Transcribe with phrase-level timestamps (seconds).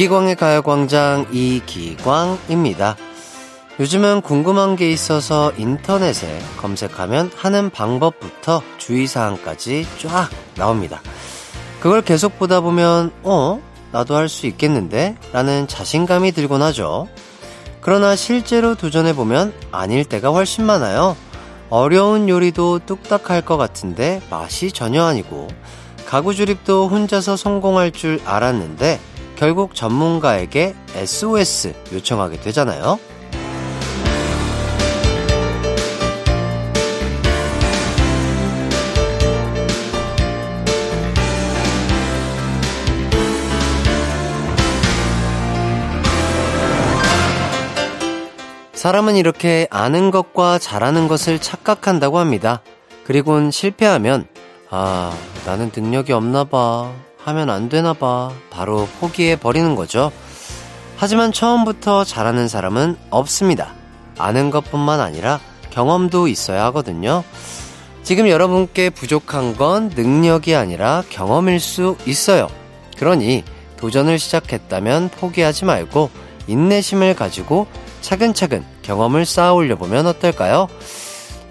[0.00, 2.96] 이기광의 가요광장 이기광입니다.
[3.78, 11.02] 요즘은 궁금한 게 있어서 인터넷에 검색하면 하는 방법부터 주의사항까지 쫙 나옵니다.
[11.80, 13.60] 그걸 계속 보다 보면, 어?
[13.92, 15.16] 나도 할 수 있겠는데?
[15.34, 17.06] 라는 자신감이 들곤 하죠.
[17.82, 21.14] 그러나 실제로 도전해보면 아닐 때가 훨씬 많아요.
[21.68, 25.48] 어려운 요리도 뚝딱 할 것 같은데 맛이 전혀 아니고,
[26.06, 28.98] 가구 조립도 혼자서 성공할 줄 알았는데,
[29.40, 32.98] 결국 전문가에게 SOS 요청하게 되잖아요.
[48.74, 52.60] 사람은 이렇게 아는 것과 잘하는 것을 착각한다고 합니다.
[53.04, 54.26] 그리곤 실패하면,
[54.68, 56.92] 아, 나는 능력이 없나 봐.
[57.24, 58.32] 하면 안 되나 봐.
[58.50, 60.10] 바로 포기해 버리는 거죠.
[60.96, 63.72] 하지만 처음부터 잘하는 사람은 없습니다.
[64.18, 65.40] 아는 것뿐만 아니라
[65.70, 67.24] 경험도 있어야 하거든요.
[68.02, 72.48] 지금 여러분께 부족한 건 능력이 아니라 경험일 수 있어요.
[72.98, 73.44] 그러니
[73.76, 76.10] 도전을 시작했다면 포기하지 말고
[76.46, 77.66] 인내심을 가지고
[78.00, 80.68] 차근차근 경험을 쌓아 올려 보면 어떨까요?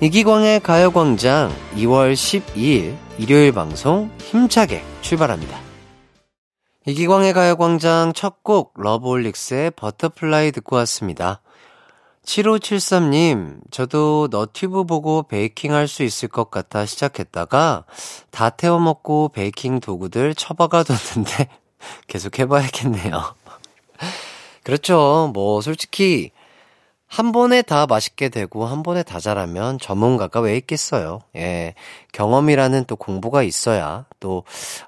[0.02, 5.60] 이기광의 가요광장 2월 12일 일요일 방송 힘차게 출발합니다.
[6.86, 11.42] 이기광의 가요광장 첫 곡 러브홀릭스의 Butterfly 듣고 왔습니다.
[12.24, 17.84] 7573님, 저도 너튜브 보고 베이킹 할 수 있을 것 같아 시작했다가
[18.32, 21.50] 다 태워 먹고 베이킹 도구들 처박아 뒀는데
[22.08, 23.36] 계속 해봐야겠네요.
[24.64, 25.32] 그렇죠.
[25.34, 26.32] 뭐, 솔직히
[27.10, 31.22] 한 번에 다 맛있게 되고 한 번에 다 잘하면 전문가가 왜 있겠어요.
[31.36, 31.74] 예.
[32.12, 34.44] 경험이라는 또 공부가 있어야 또,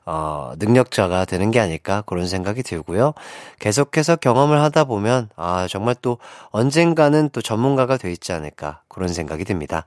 [0.06, 3.16] 어, 능력자가 되는 게 아닐까 그런 생각이 들고요.
[3.60, 6.20] 계속해서 경험을 하다 보면, 아, 정말 또
[6.52, 9.86] 언젠가는 또 전문가가 돼 있지 않을까 그런 생각이 듭니다.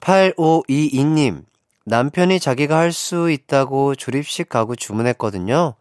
[0.00, 1.44] 8522님,
[1.84, 5.74] 남편이 자기가 할 수 있다고 조립식 가구 주문했거든요.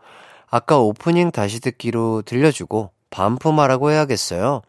[0.52, 4.62] 아까 오프닝 다시 듣기로 들려주고 반품하라고 해야겠어요.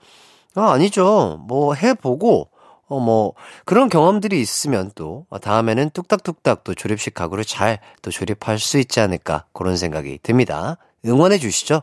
[0.55, 1.41] 아, 아니죠.
[1.47, 2.49] 뭐 해보고,
[2.89, 3.33] 어, 뭐,
[3.65, 9.47] 그런 경험들이 있으면 또, 다음에는 뚝딱뚝딱 또 조립식 가구를 잘 또 조립할 수 있지 않을까,
[9.53, 10.77] 그런 생각이 듭니다.
[11.07, 11.83] 응원해 주시죠.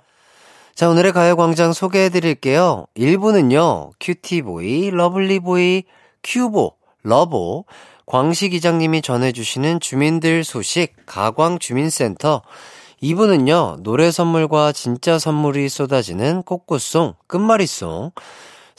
[0.75, 2.85] 자, 오늘의 가요광장 소개해 드릴게요.
[2.95, 5.83] 1부는요, cutie boy, lovely boy,
[6.23, 7.65] 큐보, 러보,
[8.05, 12.43] 광식 이장님이 전해주시는 주민들 소식, 가광주민센터,
[13.03, 18.11] 2부는요, 노래 선물과 진짜 선물이 쏟아지는 끝끝송, 끝말잇송,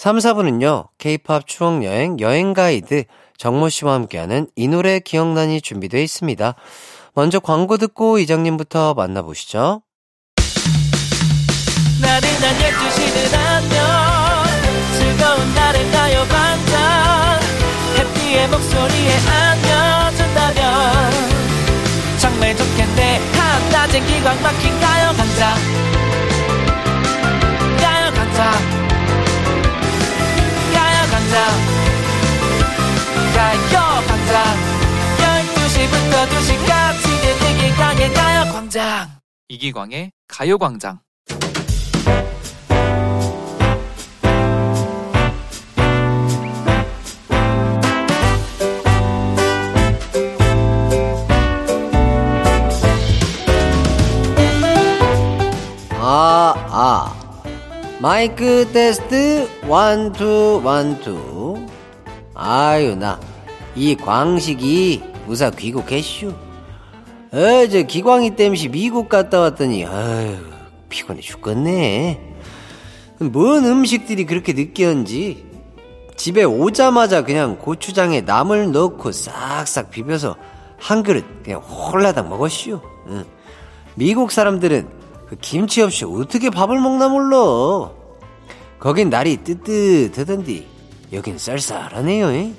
[0.01, 3.05] 3, 4분은요, 케이팝 추억여행, 여행가이드,
[3.37, 6.55] 정모씨와 함께하는 이 노래 기억나니 준비되어 있습니다.
[7.15, 9.83] 먼저 광고 듣고 이장님부터 만나보시죠.
[12.01, 13.79] 나른한 12시는 안녕
[14.97, 17.41] 즐거운 날을 가요 반짝
[17.99, 21.13] 해피의 목소리에 안겨준다면
[22.19, 25.90] 정말 좋겠네 한낮엔 기광 막힌 가요 강자
[31.31, 31.47] 강자
[33.37, 34.35] 가요 광장
[35.55, 37.05] 12시부터 2시까지
[37.55, 39.21] 이기광의 가요광장.
[39.49, 40.99] 이기광의 가요광장
[58.01, 61.67] 마이크 테스트 one two one two.
[62.35, 63.21] 아유 나
[63.77, 66.35] 이 광식이 무사 귀국했슈.
[67.33, 70.39] 어제 기광이 땜시 미국 갔다 왔더니 아유
[70.89, 72.21] 피곤해 죽겠네.
[73.21, 75.47] 뭔 음식들이 그렇게 느끼한지.
[76.17, 80.37] 집에 오자마자 그냥 고추장에 나물 넣고 싹싹 비벼서
[80.79, 82.81] 한 그릇 그냥 홀라당 먹었슈.
[83.09, 83.25] 응.
[83.95, 85.00] 미국 사람들은
[85.31, 87.93] 그 김치 없이 어떻게 밥을 먹나 몰라.
[88.81, 90.67] 거긴 날이 뜨뜻하던디
[91.13, 92.51] 여긴 쌀쌀하네요.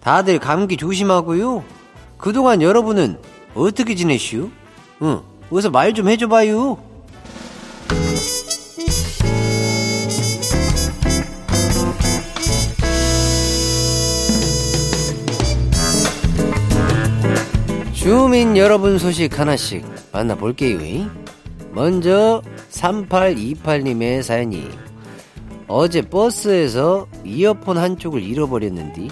[0.00, 1.62] 다들 감기 조심하고요.
[2.16, 3.18] 그동안 여러분은
[3.54, 4.48] 어떻게 지내슈?
[5.02, 6.78] 응, 어서 말 좀 해줘봐요.
[17.92, 21.23] 주민 여러분 소식 하나씩 만나볼게요.
[21.74, 22.40] 먼저
[22.70, 24.68] 3828님의 사연이
[25.66, 29.08] 어제 버스에서 이어폰 한쪽을 잃어버렸는데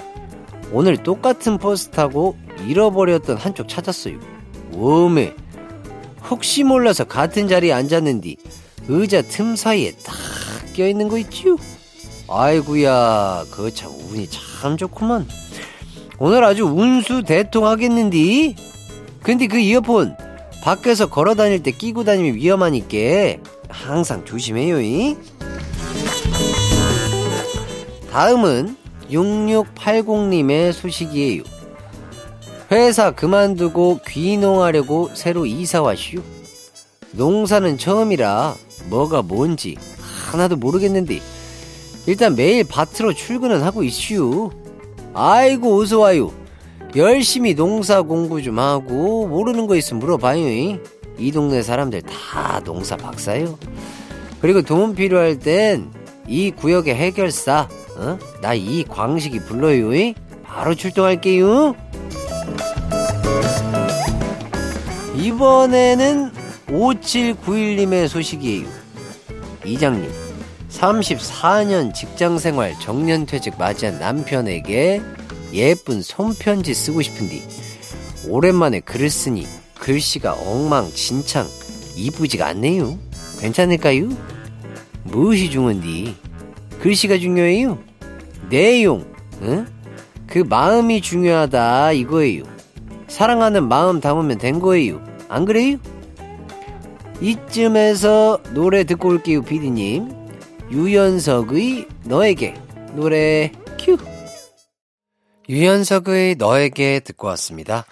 [0.72, 2.36] 오늘 똑같은 버스 타고
[2.66, 4.18] 잃어버렸던 한쪽 찾았어요.
[4.74, 5.34] 오메
[6.30, 8.36] 혹시 몰라서 같은 자리에 앉았는데
[8.88, 10.14] 의자 틈 사이에 딱
[10.74, 11.56] 껴있는 거 있지요?
[12.28, 15.26] 아이구야, 그 참 운이 참 좋구먼.
[16.18, 18.56] 오늘 아주 운수 대통하겠는디?
[19.22, 20.16] 근데 그 이어폰
[20.62, 24.80] 밖에서 걸어 다닐 때 끼고 다니면 위험하니까 항상 조심해요.
[24.80, 25.16] 이?
[28.10, 28.76] 다음은
[29.10, 31.42] 6680님의 소식이에요.
[32.70, 36.22] 회사 그만두고 귀농하려고 새로 이사 왔슈.
[37.10, 38.54] 농사는 처음이라
[38.88, 39.76] 뭐가 뭔지
[40.30, 41.20] 하나도 모르겠는데
[42.06, 44.50] 일단 매일 밭으로 출근은 하고 있슈.
[45.12, 46.32] 아이고 어서 와요.
[46.96, 50.46] 열심히 농사 공부 좀 하고 모르는 거 있으면 물어봐요.
[51.18, 53.58] 이 동네 사람들 다 농사 박사요.
[54.40, 55.90] 그리고 도움 필요할 땐
[56.28, 58.18] 이 구역의 해결사, 어?
[58.40, 60.12] 나 이 광식이 불러요.
[60.44, 61.74] 바로 출동할게요.
[65.16, 66.30] 이번에는
[66.68, 68.66] 5791님의 소식이에요.
[69.64, 70.10] 이장님,
[70.70, 75.00] 34년 직장 생활 정년퇴직 맞이한 남편에게
[75.52, 77.42] 예쁜 손편지 쓰고 싶은디
[78.28, 79.46] 오랜만에 글을 쓰니
[79.78, 81.46] 글씨가 엉망진창
[81.96, 82.98] 이쁘지가 않네요.
[83.40, 84.08] 괜찮을까요?
[85.04, 86.14] 무엇이 중요한디?
[86.80, 87.78] 글씨가 중요해요?
[88.48, 89.04] 내용,
[89.42, 89.66] 응?
[90.26, 92.44] 그 마음이 중요하다 이거예요.
[93.08, 95.04] 사랑하는 마음 담으면 된 거예요.
[95.28, 95.76] 안 그래요?
[97.20, 100.08] 이쯤에서 노래 듣고 올게요, 피디님.
[100.70, 102.54] 유연석의 너에게
[102.94, 103.96] 노래 큐.
[105.48, 107.84] 유연석의 너에게 듣고 왔습니다.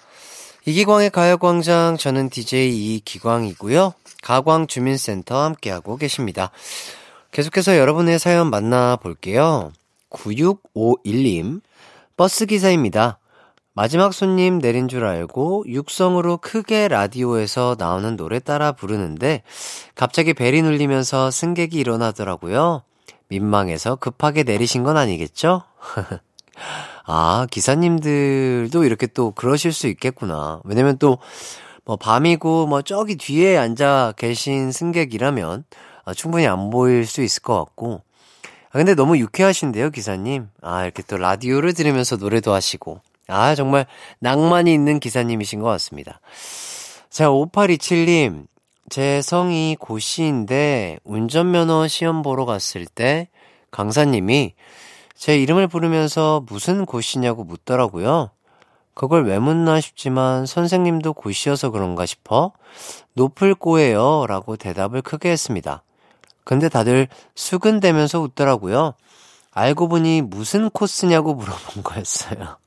[0.65, 3.93] 이기광의 가요광장 저는 DJ 이기광이고요.
[4.21, 6.51] 가광 주민센터 함께하고 계십니다.
[7.31, 9.71] 계속해서 여러분의 사연 만나볼게요.
[10.11, 11.61] 9651님
[12.17, 13.17] 버스기사입니다.
[13.73, 19.43] 마지막 손님 내린 줄 알고 육성으로 크게 라디오에서 나오는 노래 따라 부르는데
[19.95, 22.83] 갑자기 벨이 눌리면서 승객이 일어나더라고요.
[23.29, 25.63] 민망해서 급하게 내리신 건 아니겠죠?
[27.05, 30.61] 아, 기사님들도 이렇게 또 그러실 수 있겠구나.
[30.63, 31.17] 왜냐면 또,
[31.85, 35.65] 뭐, 밤이고, 뭐, 저기 뒤에 앉아 계신 승객이라면,
[36.05, 38.01] 아, 충분히 안 보일 수 있을 것 같고.
[38.69, 40.47] 아, 근데 너무 유쾌하신데요, 기사님?
[40.61, 43.01] 아, 이렇게 또 라디오를 들으면서 노래도 하시고.
[43.27, 43.85] 아, 정말
[44.19, 46.19] 낭만이 있는 기사님이신 것 같습니다.
[47.09, 48.45] 자, 5827님.
[48.89, 53.29] 제 성이 고씨인데 운전면허 시험 보러 갔을 때
[53.71, 54.53] 강사님이
[55.21, 58.31] 제 이름을 부르면서 무슨 고씨냐고 묻더라고요.
[58.95, 62.53] 그걸 왜 묻나 싶지만 선생님도 고씨여서 그런가 싶어
[63.13, 65.83] 높을 꼬예요 라고 대답을 크게 했습니다.
[66.43, 68.95] 근데 다들 수근대면서 웃더라고요.
[69.51, 72.57] 알고 보니 무슨 코스냐고 물어본 거였어요.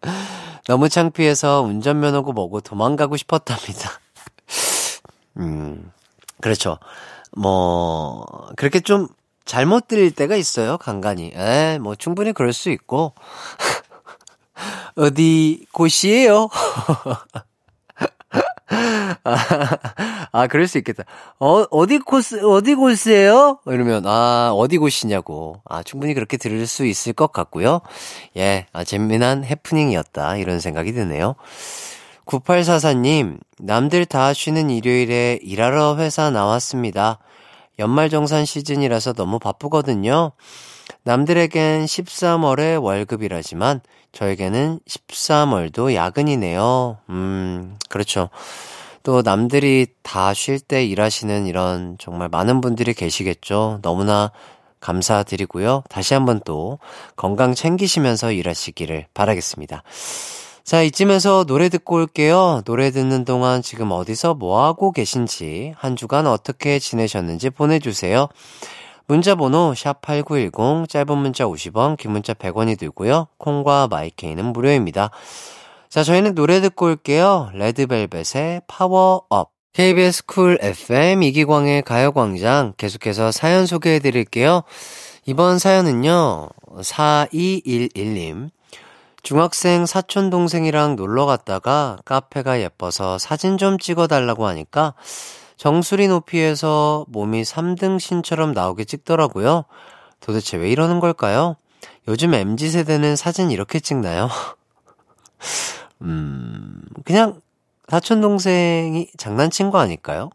[0.68, 3.90] 너무 창피해서 운전면허고 뭐고 도망가고 싶었답니다.
[5.36, 5.92] 음,
[6.40, 6.78] 그렇죠.
[7.36, 8.24] 뭐,
[8.56, 9.06] 그렇게 좀
[9.50, 11.32] 잘못 들릴 때가 있어요, 간간히.
[11.34, 13.14] 에, 뭐, 충분히 그럴 수 있고.
[14.94, 16.48] 어디 곳이에요?
[19.24, 19.34] 아,
[20.30, 21.02] 아, 그럴 수 있겠다.
[21.40, 23.58] 어, 어디 코스, 어디 곳이에요?
[23.66, 25.60] 이러면, 아, 어디 곳이냐고.
[25.64, 27.80] 아, 충분히 그렇게 들을 수 있을 것 같고요.
[28.36, 30.36] 예, 아, 재미난 해프닝이었다.
[30.36, 31.34] 이런 생각이 드네요.
[32.24, 37.18] 9844님, 남들 다 쉬는 일요일에 일하러 회사 나왔습니다.
[37.80, 40.32] 연말정산 시즌이라서 너무 바쁘거든요.
[41.02, 43.80] 남들에겐 13월에 월급이라지만
[44.12, 46.98] 저에게는 13월도 야근이네요.
[47.08, 48.28] 음, 그렇죠.
[49.02, 53.78] 또 남들이 다 쉴 때 일하시는 이런 정말 많은 분들이 계시겠죠.
[53.82, 54.30] 너무나
[54.80, 55.84] 감사드리고요.
[55.88, 56.78] 다시 한번 또
[57.16, 59.82] 건강 챙기시면서 일하시기를 바라겠습니다.
[60.70, 62.62] 자, 이쯤에서 노래 듣고 올게요.
[62.64, 68.28] 노래 듣는 동안 지금 어디서 뭐하고 계신지, 한 주간 어떻게 지내셨는지 보내주세요.
[69.08, 73.26] 문자번호 샵8910, 짧은 문자 50원, 긴 문자 100원이 들고요.
[73.38, 75.10] 콩과 마이케이는 무료입니다.
[75.88, 77.50] 자, 저희는 노래 듣고 올게요.
[77.52, 79.50] 레드벨벳의 파워업.
[79.72, 84.62] KBS 쿨 FM 이기광의 가요광장 계속해서 사연 소개해 드릴게요.
[85.26, 86.48] 이번 사연은요,
[86.80, 88.50] 4211님.
[89.22, 94.94] 중학생 사촌 동생이랑 놀러 갔다가 카페가 예뻐서 사진 좀 찍어 달라고 하니까
[95.56, 99.64] 정수리 높이에서 몸이 3등신처럼 나오게 찍더라고요.
[100.20, 101.56] 도대체 왜 이러는 걸까요?
[102.08, 104.30] 요즘 MZ세대는 사진 이렇게 찍나요?
[106.00, 107.40] 음, 그냥
[107.88, 110.30] 사촌 동생이 장난친 거 아닐까요?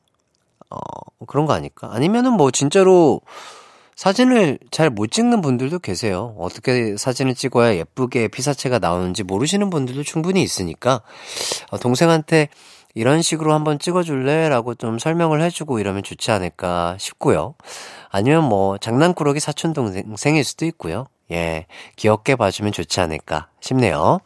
[0.70, 0.78] 어,
[1.26, 1.90] 그런 거 아닐까?
[1.92, 3.22] 아니면은 뭐 진짜로
[3.96, 6.36] 사진을 잘 못 찍는 분들도 계세요.
[6.38, 11.02] 어떻게 사진을 찍어야 예쁘게 피사체가 나오는지 모르시는 분들도 충분히 있으니까
[11.72, 12.50] 어, 동생한테
[12.94, 14.48] 이런 식으로 한번 찍어줄래?
[14.48, 17.56] 라고 좀 설명을 해주고 이러면 좋지 않을까 싶고요.
[18.10, 21.08] 아니면 뭐, 장난꾸러기 사촌동생일 수도 있고요.
[21.30, 21.66] 예,
[21.98, 24.20] 귀엽게 봐주면 좋지 않을까 싶네요.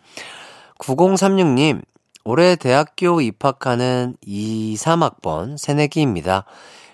[0.77, 1.81] 9036님,
[2.25, 6.45] 올해 대학교 입학하는 2, 3학번 새내기입니다.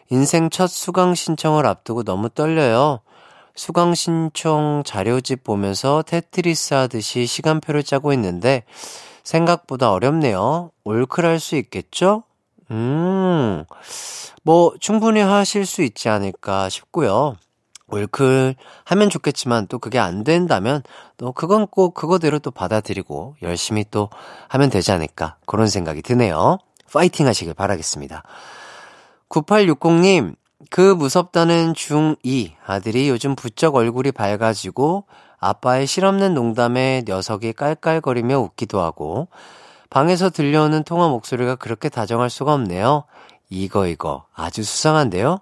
[0.10, 3.00] 인생 첫 수강 신청을 앞두고 너무 떨려요.
[3.56, 8.64] 수강 신청 자료집 보면서 테트리스 하듯이 시간표를 짜고 있는데
[9.24, 10.72] 생각보다 어렵네요.
[10.84, 12.24] 올클할 수 있겠죠?
[12.72, 13.64] 음,
[14.44, 17.36] 뭐 충분히 하실 수 있지 않을까 싶고요.
[17.88, 20.82] 올클 하면 좋겠지만 또 그게 안 된다면
[21.18, 24.10] 또 그건 꼭 그거대로 또 받아들이고 열심히 또
[24.48, 26.58] 하면 되지 않을까 그런 생각이 드네요.
[26.92, 28.24] 파이팅 하시길 바라겠습니다.
[29.36, 30.36] 9860님,
[30.70, 35.06] 그 무섭다는 중2 아들이 요즘 부쩍 얼굴이 밝아지고
[35.40, 39.28] 아빠의 실없는 농담에 녀석이 깔깔거리며 웃기도 하고
[39.90, 43.04] 방에서 들려오는 통화 목소리가 그렇게 다정할 수가 없네요.
[43.50, 45.40] 이거 이거 아주 수상한데요?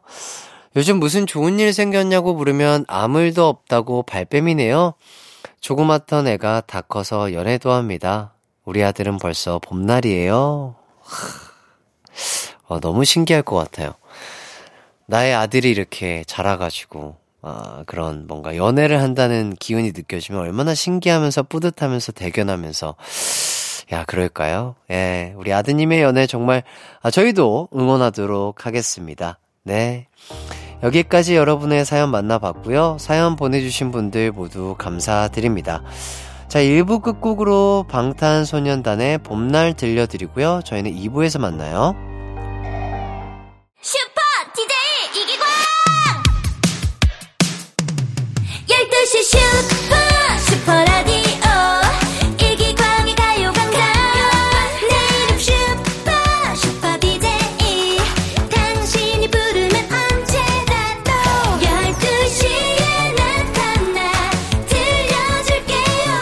[0.76, 4.96] 요즘 무슨 좋은 일 생겼냐고 물으면 아무 일도 없다고 발뺌이네요.
[5.62, 8.34] 조그맣던 애가 다 커서 연애도 합니다.
[8.66, 10.76] 우리 아들은 벌써 봄날이에요.
[12.74, 13.94] 어, 너무 신기할 것 같아요.
[15.06, 22.96] 나의 아들이 이렇게 자라가지고, 아, 그런 뭔가 연애를 한다는 기운이 느껴지면 얼마나 신기하면서 뿌듯하면서 대견하면서,
[23.92, 24.76] 야, 그럴까요?
[24.90, 26.64] 예, 우리 아드님의 연애 정말,
[27.04, 29.38] 아, 저희도 응원하도록 하겠습니다.
[29.62, 30.08] 네.
[30.82, 32.98] 여기까지 여러분의 사연 만나봤고요.
[33.00, 35.84] 사연 보내주신 분들 모두 감사드립니다.
[36.48, 40.62] 자, 1부 끝곡으로 방탄소년단의 봄날 들려드리고요.
[40.66, 42.13] 저희는 2부에서 만나요.
[43.86, 44.22] 슈퍼
[44.56, 45.46] DJ 이기광!
[48.70, 49.94] 12시 슈퍼
[50.40, 51.44] 슈퍼라디오.
[52.40, 53.82] 이기광의 가요광장.
[54.90, 54.94] 내
[55.26, 56.10] 이름 슈퍼
[56.56, 57.28] 슈퍼 DJ
[58.50, 61.12] 당신이 부르면 언제라도
[61.60, 64.32] 12시에 나타나
[64.66, 66.14] 들려줄게요.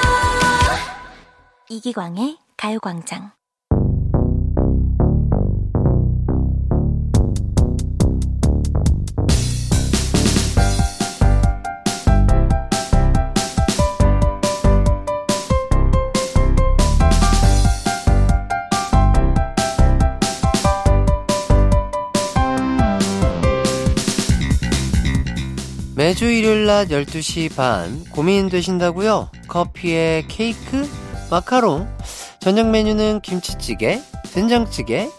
[1.70, 3.32] 이기광의 가요광장
[26.12, 29.30] 매주 일요일 낮 12시 반 고민되신다고요?
[29.48, 30.86] 커피에 케이크?
[31.30, 31.88] 마카롱?
[32.40, 34.02] 저녁 메뉴는 김치찌개?
[34.34, 35.10] 된장찌개?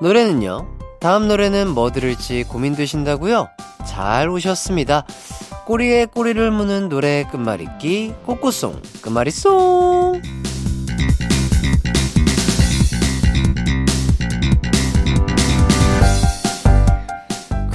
[0.00, 0.66] 노래는요?
[0.98, 3.50] 다음 노래는 뭐 들을지 고민되신다고요?
[3.86, 5.06] 잘 오셨습니다.
[5.64, 10.20] 꼬리에 꼬리를 무는 노래 끝말잇기 꼬꼬송 끝말잇송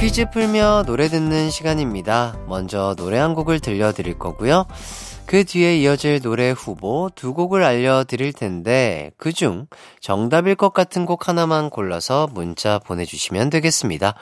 [0.08, 2.40] 퀴즈 풀며 노래 듣는 시간입니다.
[2.48, 4.66] 먼저 노래 한 곡을 들려드릴 거고요.
[5.26, 9.68] 그 뒤에 이어질 노래 후보 두 곡을 알려드릴 텐데, 그 중
[10.00, 14.16] 정답일 것 같은 곡 하나만 골라서 문자 보내주시면 되겠습니다.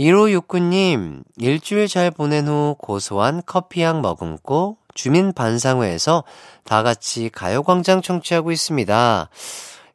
[0.00, 6.24] 1569님, 일주일 잘 보낸 후 고소한 커피향 머금고 주민 반상회에서
[6.64, 9.30] 다 같이 가요광장 청취하고 있습니다.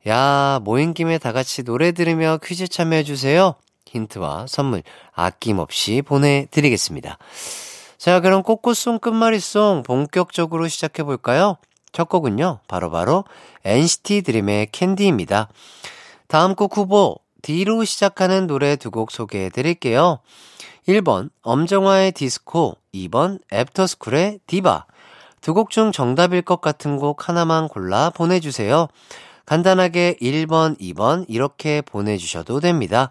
[0.08, 3.56] 야, 모인 김에 다 같이 노래 들으며 퀴즈 참여해주세요.
[3.91, 4.83] 힌트와 선물
[5.13, 7.17] 아낌없이 보내드리겠습니다.
[7.98, 11.57] 자, 그럼 꼬꼬송 끝말잇송 본격적으로 시작해볼까요?
[11.91, 13.25] 첫 곡은요, 바로바로 바로
[13.65, 15.50] NCT 드림의 캔디입니다.
[16.27, 20.19] 다음 곡 후보, D로 시작하는 노래 두 곡 소개해드릴게요.
[20.88, 24.86] 1번, 엄정화의 디스코, 2번, 애프터스쿨의 디바.
[25.41, 28.88] 두 곡 중 정답일 것 같은 곡 하나만 골라 보내주세요.
[29.45, 33.10] 간단하게 1번, 2번 이렇게 보내주셔도 됩니다.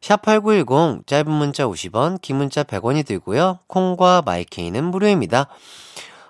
[0.00, 3.58] 샵8910 짧은 문자 50원, 긴 문자 100원이 들고요.
[3.66, 5.48] 콩과 마이케이는 무료입니다.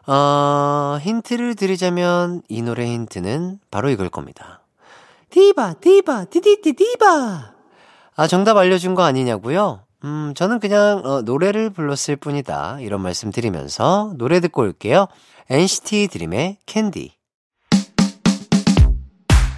[0.07, 4.63] 어, 힌트를 드리자면 이 노래 힌트는 바로 이걸 겁니다.
[5.31, 7.53] 디바, 디바, 디디디, 디바.
[8.17, 9.85] 아, 정답 알려준 거 아니냐고요?
[10.05, 12.79] 음, 저는 그냥 어, 노래를 불렀을 뿐이다.
[12.81, 15.07] 이런 말씀 드리면서 노래 듣고 올게요.
[15.49, 17.20] NCT 드림의 캔디.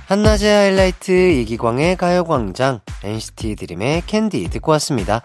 [0.06, 5.22] 한낮의 하이라이트 이기광의 가요광장 NCT 드림의 캔디 듣고 왔습니다.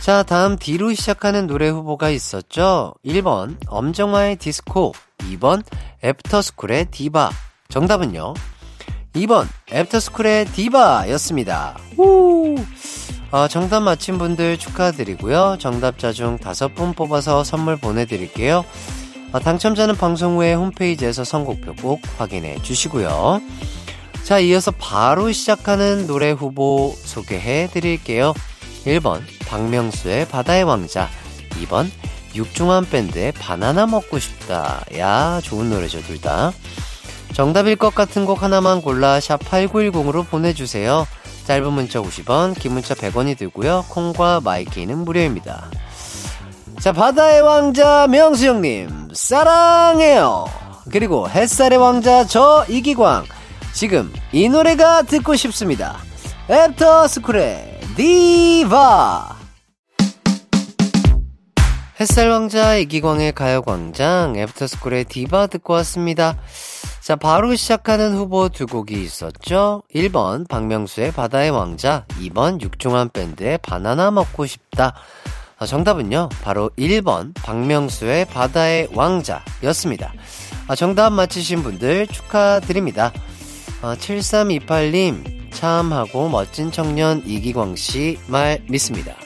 [0.00, 2.94] 자, 다음 D로 시작하는 노래 후보가 있었죠.
[3.04, 5.62] 1번 엄정화의 디스코, 2번
[6.02, 7.30] 애프터스쿨의 디바.
[7.68, 8.34] 정답은요.
[9.14, 11.78] 2번 애프터스쿨의 디바였습니다.
[11.98, 12.56] 우!
[13.30, 15.56] 어, 정답 맞힌 분들 축하드리고요.
[15.58, 18.64] 정답자 중 다섯 분 뽑아서 선물 보내드릴게요.
[19.32, 23.40] 어, 당첨자는 방송 후에 홈페이지에서 선곡표 꼭 확인해 주시고요.
[24.24, 28.34] 자, 이어서 바로 시작하는 노래 후보 소개해 드릴게요.
[28.86, 31.08] 1번, 박명수의 바다의 왕자.
[31.62, 31.90] 2번,
[32.34, 34.84] 육중한 밴드의 바나나 먹고 싶다.
[34.96, 36.52] 야, 좋은 노래죠, 둘 다.
[37.32, 41.06] 정답일 것 같은 곡 하나만 골라 샵 8910으로 보내주세요.
[41.44, 43.86] 짧은 문자 50원, 긴 문자 100원이 들고요.
[43.88, 45.68] 콩과 마이케이는 무료입니다.
[46.78, 50.46] 자, 바다의 왕자 명수 형님, 사랑해요.
[50.90, 53.24] 그리고 햇살의 왕자 저 이기광.
[53.72, 55.98] 지금 이 노래가 듣고 싶습니다.
[56.50, 59.36] 애프터 스쿨의 디바.
[62.00, 66.36] 햇살 왕자 이기광의 가요광장 애프터스쿨의 디바 듣고 왔습니다.
[67.00, 69.82] 자, 바로 시작하는 후보 두 곡이 있었죠.
[69.94, 74.94] 1번 박명수의 바다의 왕자, 2번 육중한 밴드의 바나나 먹고 싶다.
[75.58, 80.12] 아, 정답은요, 바로 1번 박명수의 바다의 왕자였습니다.
[80.66, 83.12] 아, 정답 맞히신 분들 축하드립니다.
[83.82, 89.16] 아, 7328님, 참하고 멋진 청년 이기광씨 말 믿습니다.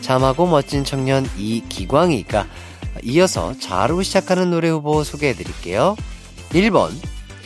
[0.00, 2.46] 참하고 멋진 청년 이기광이가
[3.04, 5.96] 이어서 자로 시작하는 노래 후보 소개해 드릴게요.
[6.50, 6.90] 1번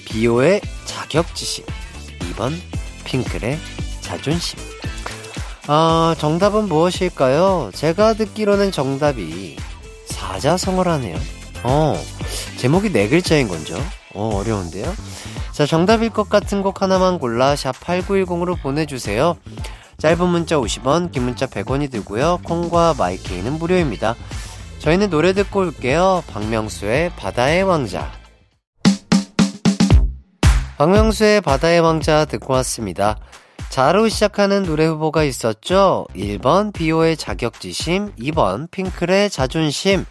[0.07, 1.67] 비오의 자격지심
[2.21, 2.55] 2번
[3.05, 3.59] 핑클의
[4.01, 4.59] 자존심
[5.69, 7.71] 아 정답은 무엇일까요?
[7.75, 9.57] 제가 듣기로는 정답이
[10.07, 11.19] 사자성어라네요.
[11.65, 12.03] 어
[12.57, 13.77] 제목이 네 글자인 건죠?
[14.17, 14.93] 어 어려운데요?
[15.53, 19.37] 자 정답일 것 같은 곡 하나만 골라 샵 8910으로 보내주세요.
[19.99, 22.41] 짧은 문자 50원, 긴 문자 100원이 들고요.
[22.45, 24.15] 콩과 마이케이는 무료입니다.
[24.79, 26.23] 저희는 노래 듣고 올게요.
[26.29, 28.13] 박명수의 바다의 왕자.
[30.77, 33.17] 박명수의 바다의 왕자 듣고 왔습니다.
[33.71, 36.07] 자로 시작하는 노래 후보가 있었죠?
[36.15, 40.05] 1번 비오의 자격지심, 2번 핑클의 자존심.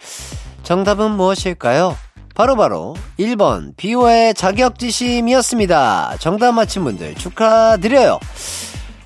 [0.64, 1.96] 정답은 무엇일까요?
[2.36, 6.18] 바로바로 바로 1번 비오의 자격지심이었습니다.
[6.20, 8.20] 정답 맞힌 분들 축하드려요.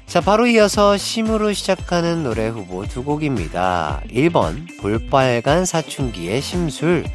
[0.08, 4.02] 자, 바로 이어서 심으로 시작하는 노래 후보 두 곡입니다.
[4.10, 7.06] 1번, 볼빨간 사춘기의 심술.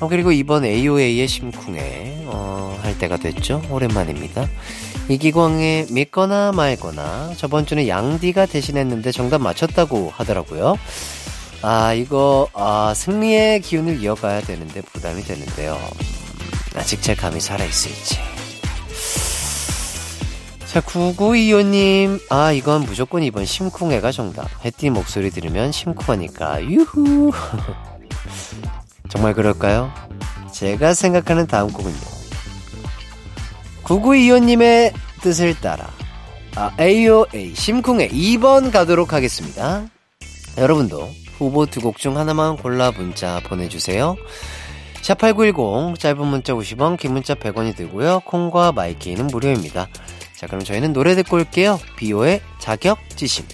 [0.00, 3.62] 어, 그리고 이번 AOA의 심쿵에, 어, 할 때가 됐죠?
[3.70, 4.46] 오랜만입니다.
[5.08, 10.76] 이기광의 믿거나 말거나, 저번 주는 양디가 대신했는데 정답 맞췄다고 하더라고요.
[11.62, 15.78] 아, 이거, 아, 승리의 기운을 이어가야 되는데 부담이 되는데요.
[16.74, 18.18] 아직 제 감이 살아있을지.
[20.64, 22.20] 자, 9925님.
[22.30, 24.48] 아, 이건 무조건 이번 심쿵해가 정답.
[24.64, 27.30] 햇띠 목소리 들으면 심쿵하니까, 유후.
[29.10, 29.92] 정말 그럴까요?
[30.52, 31.96] 제가 생각하는 다음 곡은요.
[33.84, 35.90] 9925님의 뜻을 따라,
[36.54, 39.84] 아, AOA, 심쿵해 2번 가도록 하겠습니다.
[40.56, 44.16] 여러분도 후보 두 곡 중 하나만 골라 문자 보내주세요.
[45.02, 48.20] 샵8910, 짧은 문자 50원, 긴 문자 100원이 들고요.
[48.26, 49.88] 콩과 마이케이는 무료입니다.
[50.36, 51.80] 자, 그럼 저희는 노래 듣고 올게요.
[51.96, 53.46] 비오의 자격지심.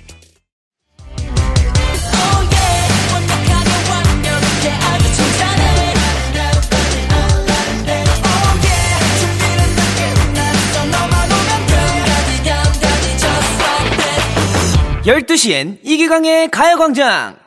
[15.06, 17.45] 열두 시엔 이기광의 가요광장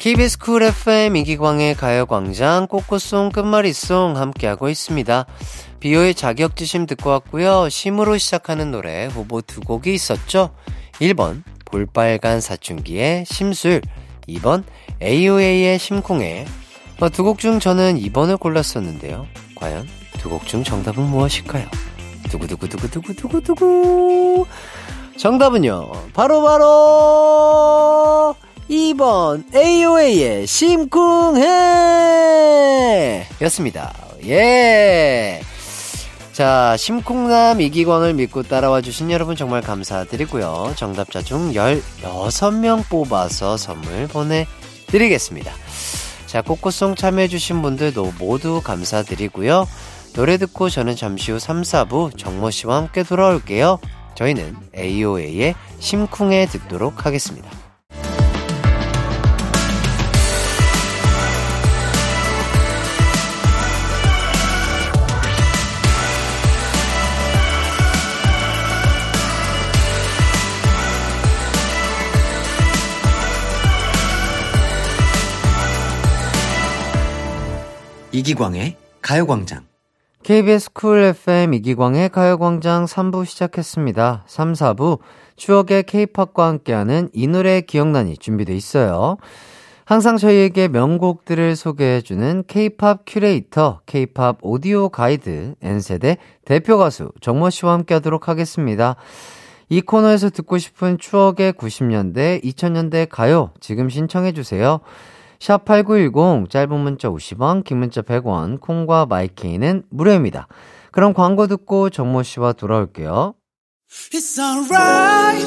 [0.00, 5.26] KBS 쿨 FM 이기광의 가요광장 꽃꽃송 끝말잇송 함께하고 있습니다.
[5.80, 7.68] 비오의 자격지심 듣고 왔고요.
[7.68, 10.54] 심으로 시작하는 노래 후보 두 곡이 있었죠.
[11.02, 13.82] 1번 볼빨간 사춘기의 심술
[14.26, 14.64] 2번
[15.02, 16.46] AOA의 심쿵해
[17.00, 19.26] 어, 두곡 중 저는 2번을 골랐었는데요.
[19.56, 19.86] 과연
[20.18, 21.66] 두 곡 중 정답은 무엇일까요?
[22.30, 24.46] 두구두구두구두구두구두구두구
[25.18, 25.90] 정답은요.
[26.14, 27.99] 바로바로 바로
[28.70, 31.46] 2번 AOA의 심쿵해
[33.42, 33.92] 였습니다.
[34.24, 35.40] 예.
[36.32, 40.74] 자, 심쿵남 이기광을 믿고 따라와 주신 여러분 정말 감사드리고요.
[40.76, 45.52] 정답자 중 16명 뽑아서 선물 보내드리겠습니다.
[46.26, 49.66] 자, 꽃꽃송 참여해주신 분들도 모두 감사드리고요.
[50.14, 53.80] 노래 듣고 저는 잠시 후 3, 4부 정모 씨와 함께 돌아올게요.
[54.14, 57.59] 저희는 AOA의 심쿵에 듣도록 하겠습니다.
[78.20, 79.64] 이기광의 가요광장.
[80.24, 84.24] KBS 쿨 FM 이기광의 가요광장 3부 시작했습니다.
[84.26, 84.98] 3, 4부
[85.36, 89.16] 추억의 케이팝과 함께하는 이 노래 기억나니 준비돼 있어요.
[89.86, 97.94] 항상 저희에게 명곡들을 소개해주는 K-팝 큐레이터, K-팝 오디오 가이드, N세대 대표 가수 정모 씨와 함께
[97.94, 98.96] 하도록 하겠습니다.
[99.70, 104.80] 이 코너에서 듣고 싶은 추억의 90년대, 2000년대 가요 지금 신청해주세요.
[105.40, 110.46] 샵8910 짧은 문자 50원, 긴 문자 100원, 콩과 마이케이는 무료입니다.
[110.92, 113.34] 그럼 광고 듣고 정모 씨와 돌아올게요.
[114.12, 115.46] It's alright.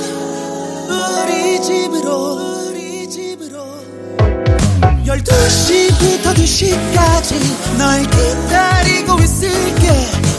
[0.90, 3.64] 우리 집으로 우리 집으로.
[5.06, 9.88] 12시부터 2시까지 널 기다리고 있을게.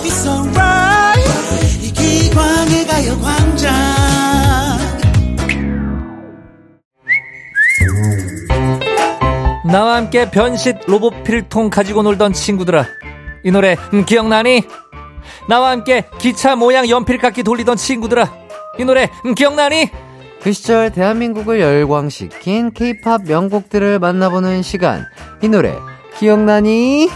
[0.02, 1.86] It's alright.
[1.86, 4.13] 이기광의 가요광장
[9.74, 12.86] 나와 함께 변신 로봇 필통 가지고 놀던 친구들아
[13.42, 14.62] 이 노래 음, 기억나니?
[15.48, 18.32] 나와 함께 기차 모양 연필깎이 돌리던 친구들아
[18.78, 19.90] 이 노래 음, 기억나니?
[20.42, 25.06] 그 시절 대한민국을 열광시킨 K-팝 명곡들을 만나보는 시간.
[25.42, 25.74] 이 노래
[26.20, 27.08] 기억나니?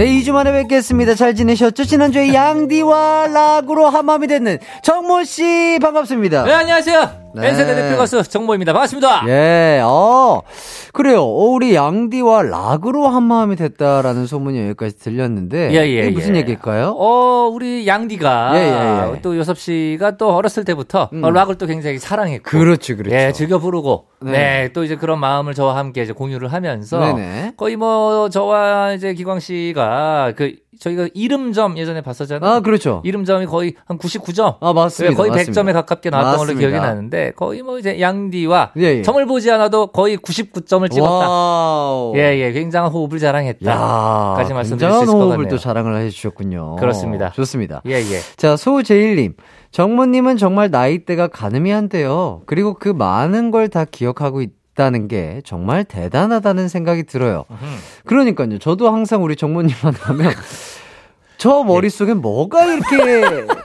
[0.00, 1.14] 네, 2주 만에 뵙겠습니다.
[1.14, 1.84] 잘 지내셨죠?
[1.84, 6.44] 지난주에 양디와 락으로 한마음이 됐는 정모씨 반갑습니다.
[6.44, 7.48] 네 안녕하세요 네.
[7.48, 10.42] N세대 대표 가수 정모입니다 반갑습니다 예, 어,
[10.92, 11.22] 그래요.
[11.22, 15.72] 어, 우리 양디와 락으로 한 마음이 됐다라는 소문이 여기까지 들렸는데.
[15.72, 16.40] 예, 예, 이게 무슨 예.
[16.40, 16.94] 얘기일까요?
[16.96, 19.20] 어 우리 양디가 예, 예, 예.
[19.22, 21.22] 또 요섭 씨가 또 어렸을 때부터 음.
[21.22, 23.14] 어, 락을 또 굉장히 사랑했고 그렇지, 그렇죠.
[23.14, 24.32] 예 즐겨 부르고 네.
[24.32, 24.72] 네.
[24.72, 27.52] 또 이제 그런 마음을 저와 함께 이제 공유를 하면서 네네.
[27.56, 32.48] 거의 뭐 저와 이제 기광 씨가 그 저희가 이름점 예전에 봤었잖아요.
[32.48, 33.02] 아, 그렇죠.
[33.04, 34.56] 이름점이 거의 한 99점.
[34.60, 35.16] 아, 맞습니다.
[35.16, 35.62] 거의 맞습니다.
[35.62, 36.68] 100점에 가깝게 나왔던 걸로 맞습니다.
[36.68, 39.02] 기억이 나는데 거의 뭐 이제 양디와 예, 예.
[39.02, 41.28] 점을 보지 않아도 거의 99점을 찍었다.
[41.28, 42.12] 와우.
[42.16, 42.52] 예, 예.
[42.52, 43.68] 굉장한 호흡을 자랑했다.
[43.70, 45.48] 야, 까지 말씀드릴 수 있을 것 호흡을 같네요.
[45.50, 46.76] 또 자랑을 해 주셨군요.
[46.76, 47.32] 그렇습니다.
[47.32, 47.82] 좋습니다.
[47.86, 48.20] 예, 예.
[48.36, 49.34] 자, 소제일 님.
[49.72, 52.42] 정모님은 정말 나이대가 가늠이 안 돼요.
[52.46, 57.44] 그리고 그 많은 걸 다 기억하고 있 다는 게 정말 대단하다는 생각이 들어요.
[58.06, 58.58] 그러니까요.
[58.58, 60.32] 저도 항상 우리 정모님 만나면
[61.38, 63.46] 저 머릿속에 뭐가 이렇게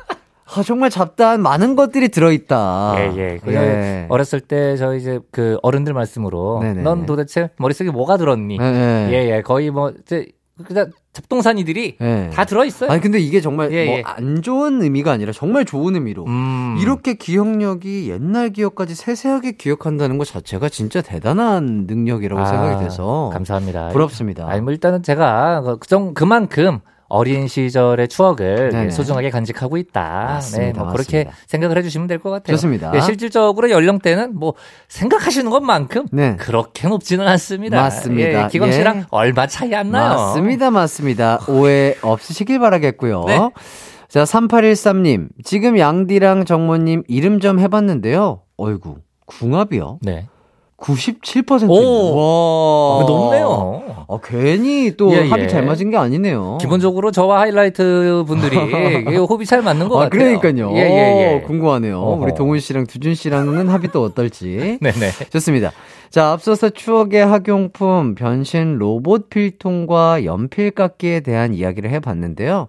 [0.58, 2.96] 아, 정말 잡다한 많은 것들이 들어있다.
[2.98, 3.38] 예, 예.
[3.44, 6.82] 그냥 어렸을 때 저 이제 그 어른들 말씀으로 네네.
[6.84, 8.58] 넌 도대체 머릿속에 뭐가 들었니?
[8.62, 9.10] 예, 예.
[9.12, 9.42] 예, 예.
[9.42, 10.28] 거의 뭐 이제
[10.64, 12.30] 그냥 잡동사니들이 예.
[12.34, 12.90] 다 들어 있어요.
[12.90, 14.04] 아니 근데 이게 정말 예, 뭐 예.
[14.06, 16.78] 안 좋은 의미가 아니라 정말 좋은 의미로 음.
[16.80, 23.90] 이렇게 기억력이 옛날 기억까지 세세하게 기억한다는 것 자체가 진짜 대단한 능력이라고 아, 생각이 돼서 감사합니다.
[23.90, 24.48] 부럽습니다.
[24.48, 28.86] 아니 뭐 일단은 제가 그- 그- 그만큼 어린 시절의 추억을 네네.
[28.86, 30.02] 예, 소중하게 간직하고 있다.
[30.02, 31.38] 맞습니다, 네, 뭐 그렇게 맞습니다.
[31.48, 32.56] 생각을 해주시면 될 것 같아요.
[32.56, 32.92] 좋습니다.
[32.96, 34.56] 예, 실질적으로 연령대는 뭐
[34.88, 36.36] 생각하시는 것만큼 네.
[36.38, 37.82] 그렇게 높지는 않습니다.
[37.82, 38.46] 맞습니다.
[38.46, 38.74] 예, 기광 예.
[38.74, 40.16] 씨랑 얼마 차이 안 나요.
[40.16, 41.40] 맞습니다, 맞습니다.
[41.48, 43.24] 오해 없으시길 바라겠고요.
[43.28, 43.50] 네.
[44.08, 45.28] 자, 3813님.
[45.44, 48.42] 지금 양디랑 정모님 이름 좀 해봤는데요.
[48.58, 50.00] 어이구, 궁합이요?
[50.02, 50.26] 네.
[50.86, 51.68] 97%.
[51.68, 52.16] 오.
[52.16, 52.98] 와.
[52.98, 53.84] 어, 높네요.
[54.08, 55.48] 아, 괜히 또 예, 합이 예.
[55.48, 56.60] 잘 맞은 게 아니네요.
[56.62, 58.56] 기본적으로 저와 하이라이트 분들이
[59.18, 60.40] 호흡이 잘 맞는 것 아, 같아요.
[60.40, 60.72] 그러니까요.
[60.76, 61.42] 예, 예, 예.
[61.42, 62.00] 궁금하네요.
[62.00, 62.24] 어허.
[62.24, 64.78] 우리 동훈 씨랑 두준 씨랑은 합이 또 어떨지.
[64.82, 65.12] 네네.
[65.32, 65.72] 좋습니다.
[66.12, 72.68] 자, 앞서서 추억의 학용품, 변신 로봇 필통과 연필 깎기에 대한 이야기를 해봤는데요.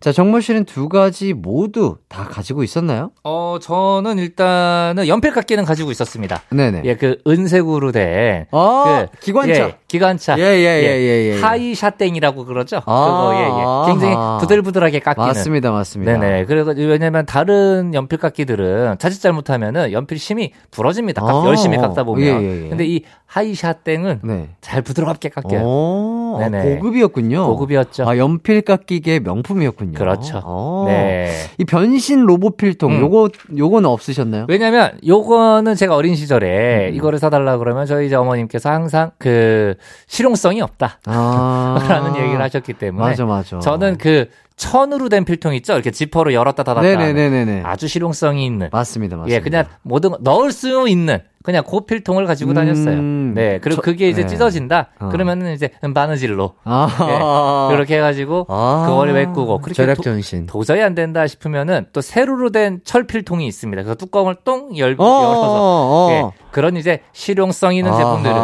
[0.00, 3.10] 자, 정모 씨는 두 가지 모두 다 가지고 있었나요?
[3.24, 6.40] 어, 저는 일단은 연필 깎기는 가지고 있었습니다.
[6.50, 6.82] 네네.
[6.84, 8.46] 예, 그 은색으로 된.
[8.52, 9.52] 아, 그, 기관차.
[9.54, 10.38] 예, 기관차.
[10.38, 11.40] 예, 예, 예, 예, 예.
[11.40, 12.76] 하이샤땡이라고 그러죠.
[12.76, 13.92] 아, 그거, 예, 예.
[13.92, 14.38] 굉장히 아하.
[14.38, 15.26] 부들부들하게 깎이는.
[15.26, 16.12] 맞습니다, 맞습니다.
[16.18, 16.44] 네네.
[16.44, 21.22] 그래서 왜냐면 다른 연필 깎기들은 자칫 잘못하면은 연필 심이 부러집니다.
[21.22, 22.42] 깎- 아, 열심히 깎다 보면.
[22.42, 22.68] 예, 예, 예.
[22.68, 24.48] 근데 이 하이샤땡은 네.
[24.60, 25.60] 잘 부드럽게 깎여요.
[25.62, 26.76] 오, 아, 네네.
[26.76, 27.46] 고급이었군요.
[27.46, 28.08] 고급이었죠.
[28.08, 29.87] 아, 연필 깎기계 명품이었군요.
[29.94, 30.40] 그렇죠.
[30.44, 30.84] 어.
[30.88, 31.30] 네.
[31.58, 33.00] 이 변신 로봇 필통, 음.
[33.00, 34.46] 요거, 요거는 없으셨나요?
[34.48, 36.94] 왜냐면 요거는 제가 어린 시절에 음.
[36.94, 39.74] 이거를 사달라 그러면 저희 이제 어머님께서 항상 그
[40.06, 40.98] 실용성이 없다.
[41.06, 41.78] 아.
[41.88, 43.58] 라는 얘기를 하셨기 때문에 맞아, 맞아.
[43.60, 45.72] 저는 그 천으로 된 필통 있죠?
[45.72, 46.82] 이렇게 지퍼로 열었다 닫았다.
[46.86, 47.62] 네네네네네.
[47.64, 48.68] 아주 실용성이 있는.
[48.70, 49.34] 맞습니다, 맞습니다.
[49.34, 53.00] 예, 그냥 모든 거 넣을 수 있는 그냥 그 필통을 가지고 음, 다녔어요.
[53.00, 54.26] 네, 그리고 저- 그게 이제 네.
[54.26, 54.88] 찢어진다.
[54.98, 55.08] 어.
[55.08, 57.68] 그러면은 이제 바느질로 아.
[57.70, 58.84] 예, 그렇게 해가지고 아.
[58.88, 60.46] 그걸 메꾸고 그렇게 절약 도- 정신.
[60.46, 63.82] 도저히 안 된다 싶으면은 또 세로로 된 철 필통이 있습니다.
[63.82, 66.08] 그래서 뚜껑을 똥 열, 어, 열어서 어, 어.
[66.10, 67.98] 예, 그런 이제 실용성 있는 아하.
[67.98, 68.34] 제품들은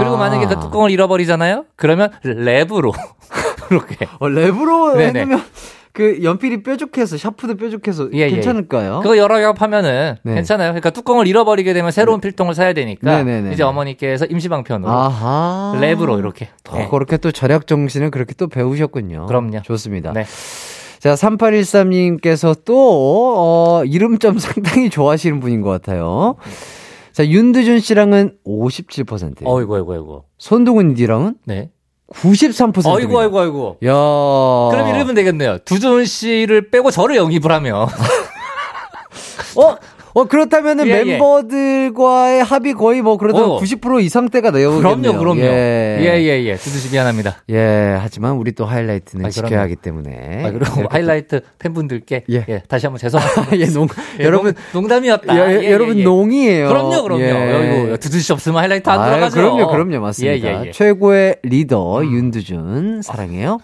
[0.00, 1.66] 그리고 만약에 그 뚜껑을 잃어버리잖아요.
[1.76, 2.92] 그러면 랩으로
[3.68, 5.20] 그렇게 어, 랩으로 네네.
[5.20, 5.42] 해놓으면
[5.92, 8.30] 그 연필이 뾰족해서 샤프도 뾰족해서 예, 예.
[8.30, 9.00] 괜찮을까요?
[9.02, 10.34] 그거 여러 겹 하면은 네.
[10.34, 10.70] 괜찮아요.
[10.70, 13.52] 그러니까 뚜껑을 잃어버리게 되면 새로운 필통을 사야 되니까 네네네.
[13.52, 15.76] 이제 어머니께서 임시방편으로 아하.
[15.80, 16.48] 랩으로 이렇게.
[16.62, 16.88] 더 네.
[16.88, 19.26] 그렇게 또 절약 정신을 그렇게 또 배우셨군요.
[19.26, 19.62] 그럼요.
[19.62, 20.12] 좋습니다.
[20.12, 20.24] 네.
[20.98, 26.36] 자, 3813님께서 또, 어, 이름점 상당히 좋아하시는 분인 것 같아요.
[27.12, 29.42] 자, 윤두준 씨랑은 57%.
[29.44, 30.22] 어이구, 어이구, 어이구.
[30.38, 31.70] 손동훈 씨랑은 네.
[32.14, 32.86] 93%.
[32.86, 33.76] 어이구, 어이구, 어이구.
[33.84, 33.92] 야.
[33.92, 35.58] 그럼 이러면 되겠네요.
[35.58, 37.88] 두준 씨를 빼고 저를 영입을 하면.
[39.56, 39.76] 어?
[40.14, 41.04] 어, 그렇다면은 예, 예.
[41.04, 43.60] 멤버들과의 합이 거의 뭐, 그래도 어.
[43.60, 44.98] 90% 이상 대가 내어오겠네요.
[45.12, 45.40] 그럼요, 그럼요.
[45.40, 45.98] 예.
[46.00, 46.56] 예, 예, 예.
[46.56, 47.42] 씨 미안합니다.
[47.50, 49.60] 예, 하지만 우리 또 하이라이트는 아, 지켜야.
[49.62, 50.44] 하기 때문에.
[50.44, 52.44] 아, 그리고 이렇게 하이라이트 팬분들께 예.
[52.48, 52.62] 예.
[52.68, 53.50] 다시 한번 죄송합니다.
[53.50, 53.88] 또- 예, 농,
[54.20, 55.36] 예, 여러분, 농, 농담이었다.
[55.36, 56.04] 여, 예, 예, 여러분 예.
[56.04, 56.68] 농이에요.
[56.68, 57.22] 그럼요, 그럼요.
[57.22, 57.96] 예.
[58.18, 59.34] 씨 없으면 하이라이트 안 아유, 들어가죠.
[59.36, 60.48] 그럼요, 그럼요, 맞습니다.
[60.48, 60.70] 예, 예, 예.
[60.72, 63.58] 최고의 리더 윤두준 사랑해요.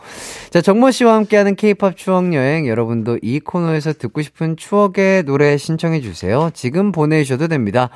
[0.51, 6.01] 자, 정모 씨와 함께하는 K-팝 추억 여행 여러분도 이 코너에서 듣고 싶은 추억의 노래 신청해
[6.01, 6.34] 주세요.
[6.53, 7.91] 지금 보내주셔도 됩니다.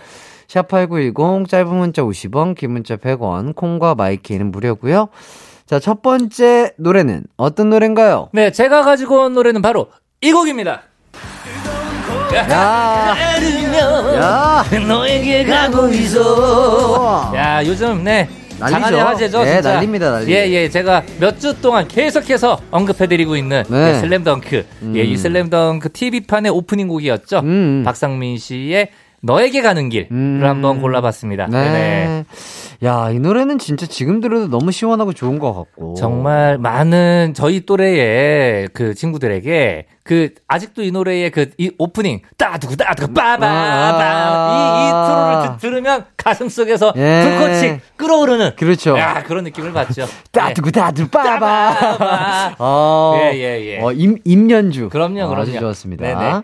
[0.48, 5.08] 샵8910 짧은 문자 50원, 긴 문자 100원, 콩과 마이키는 무료고요.
[5.66, 8.30] 자, 첫 번째 노래는 어떤 노래인가요?
[8.32, 9.88] 네, 제가 가지고 온 노래는 바로
[10.22, 10.82] 이 곡입니다.
[12.34, 13.14] 야,
[14.16, 17.32] 야, 너에게 가고 있어.
[17.34, 18.28] 야, 요즘 네.
[18.58, 18.80] 난리죠.
[18.80, 19.74] 장안의 화제죠, 네, 진짜.
[19.74, 20.32] 난립니다, 난리.
[20.32, 20.68] 예, 예.
[20.68, 23.92] 제가 몇 주 동안 계속해서 언급해드리고 있는 네.
[23.92, 24.66] 네, 슬램덩크.
[24.96, 27.40] 예, 이 슬램덩크 TV판의 오프닝 곡이었죠.
[27.40, 27.82] 음.
[27.84, 28.88] 박상민 씨의
[29.20, 30.40] 너에게 가는 길을 음.
[30.44, 31.46] 한번 골라봤습니다.
[31.48, 31.72] 네 네.
[31.72, 32.24] 네.
[32.86, 35.94] 야, 이 노래는 진짜 지금 들어도 너무 시원하고 좋은 것 같고.
[35.94, 43.12] 정말 많은 저희 또래의 그 친구들에게 그 아직도 이 노래의 그 이 오프닝 따두구 따두구
[43.14, 43.44] 빠바바
[44.52, 47.22] 이, 이 트로를 드- 들으면 가슴 속에서 예.
[47.24, 48.96] 불꽃이 끓어오르는 그렇죠.
[48.98, 50.06] 야, 그런 느낌을 받죠.
[50.32, 51.38] 따두구 따두 빠바.
[51.38, 52.54] 빠바.
[52.58, 53.80] 어, 예, 예, 예.
[53.82, 54.88] 어, 임, 임연주.
[54.90, 55.60] 그럼요, 어, 아주 그럼요.
[55.60, 56.04] 좋았습니다.
[56.04, 56.42] 네네.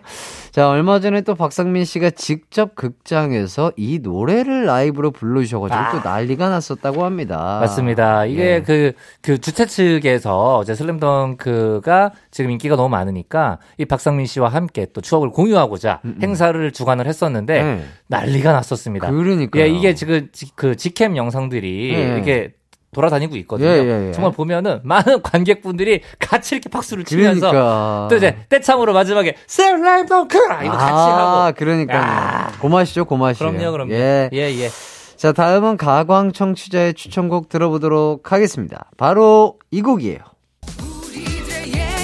[0.51, 5.91] 자, 얼마 전에 또 박상민 씨가 직접 극장에서 이 노래를 라이브로 불러주셔가지고 아.
[5.91, 7.57] 또 난리가 났었다고 합니다.
[7.61, 8.25] 맞습니다.
[8.25, 8.61] 이게 예.
[8.61, 15.01] 그, 그 주최 측에서 이제 슬램덩크가 지금 인기가 너무 많으니까 이 박상민 씨와 함께 또
[15.01, 17.85] 추억을 공유하고자 행사를 주관을 했었는데 음, 네.
[18.07, 19.09] 난리가 났었습니다.
[19.09, 19.63] 그러니까요.
[19.63, 22.17] 예, 이게 지금 지- 그 직캠 영상들이 예.
[22.19, 22.53] 이게
[22.93, 23.67] 돌아다니고 있거든요.
[23.69, 24.11] 예, 예, 예.
[24.13, 28.07] 정말 보면은 많은 관객분들이 같이 이렇게 박수를 치면서 그러니까.
[28.09, 31.97] 또 이제 떼창으로 마지막에 슬램덩크 이거 같이 아, 하고 그러니까.
[31.99, 32.51] 아.
[32.61, 33.39] 고마시죠, 고마시.
[33.39, 33.91] 그럼요, 그럼요.
[33.93, 34.29] 예.
[34.31, 34.69] 예, 예.
[35.17, 38.89] 자, 다음은 가광 청취자의 추천곡 들어보도록 하겠습니다.
[38.97, 40.19] 바로 이 곡이에요.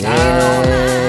[0.03, 1.00] 예.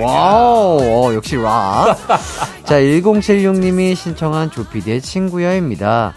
[0.00, 1.96] 와우, 어, 역시 락.
[2.64, 6.14] 자, 1076님이 신청한 조피디의 친구야입니다.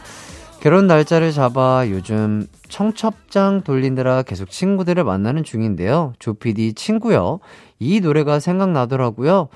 [0.59, 6.13] 결혼 날짜를 잡아 요즘 청첩장 돌리느라 계속 친구들을 만나는 중인데요.
[6.19, 7.39] 조피디 친구야.
[7.79, 9.47] 이 노래가 생각나더라고요.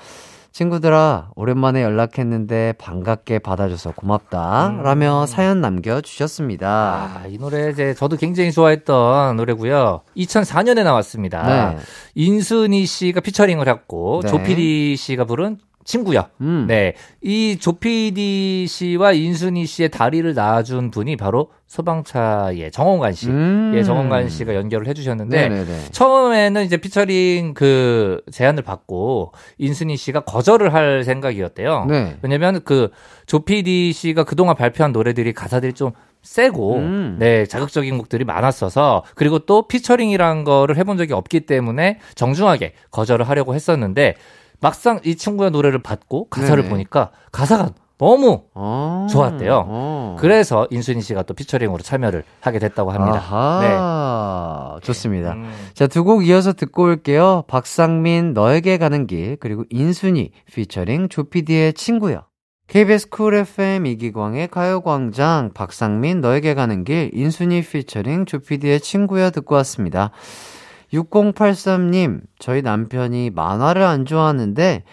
[0.54, 4.82] 친구들아, 오랜만에 연락했는데 반갑게 받아줘서 고맙다.
[4.84, 6.68] 라며 사연 남겨주셨습니다.
[6.68, 10.02] 아, 이 노래 이제 저도 굉장히 좋아했던 노래고요.
[10.16, 11.72] 2004년에 나왔습니다.
[11.72, 11.78] 네.
[12.14, 14.30] 인순이 씨가 피처링을 했고 네.
[14.30, 16.30] 조피디 씨가 부른 친구야.
[16.40, 16.64] 음.
[16.66, 16.94] 네.
[17.22, 23.28] 이 조피디 씨와 인순이 씨의 다리를 놓아준 분이 바로 소방차의 정원관 씨.
[23.28, 23.72] 음.
[23.74, 25.84] 예, 정원관 씨가 연결을 해주셨는데 네네네.
[25.92, 31.86] 처음에는 이제 피처링 그 제안을 받고 인순이 씨가 거절을 할 생각이었대요.
[31.88, 32.16] 네.
[32.22, 32.90] 왜냐면 그
[33.26, 35.92] 조피디 씨가 그동안 발표한 노래들이 가사들이 좀
[36.22, 37.16] 세고 음.
[37.18, 43.54] 네 자극적인 곡들이 많았어서 그리고 또 피처링이란 거를 해본 적이 없기 때문에 정중하게 거절을 하려고
[43.54, 44.14] 했었는데
[44.64, 46.70] 막상 이 친구의 노래를 받고 가사를 네네.
[46.70, 49.06] 보니까 가사가 너무 어.
[49.10, 49.64] 좋았대요.
[49.68, 50.16] 어.
[50.18, 53.18] 그래서 인순이 씨가 또 피처링으로 참여를 하게 됐다고 합니다.
[53.18, 54.78] 아하.
[54.82, 55.34] 좋습니다.
[55.34, 55.40] 네.
[55.42, 55.52] 음.
[55.74, 57.44] 자, 두 곡 이어서 듣고 올게요.
[57.46, 62.22] 박상민, 너에게 가는 길, 그리고 인순이, 피처링 조피디의 친구야.
[62.66, 70.10] KBS 쿨 FM 이기광의 가요광장, 박상민, 너에게 가는 길, 인순이 피처링 조피디의 친구야 듣고 왔습니다.
[70.94, 74.84] 6083님, 저희 남편이 만화를 안 좋아하는데,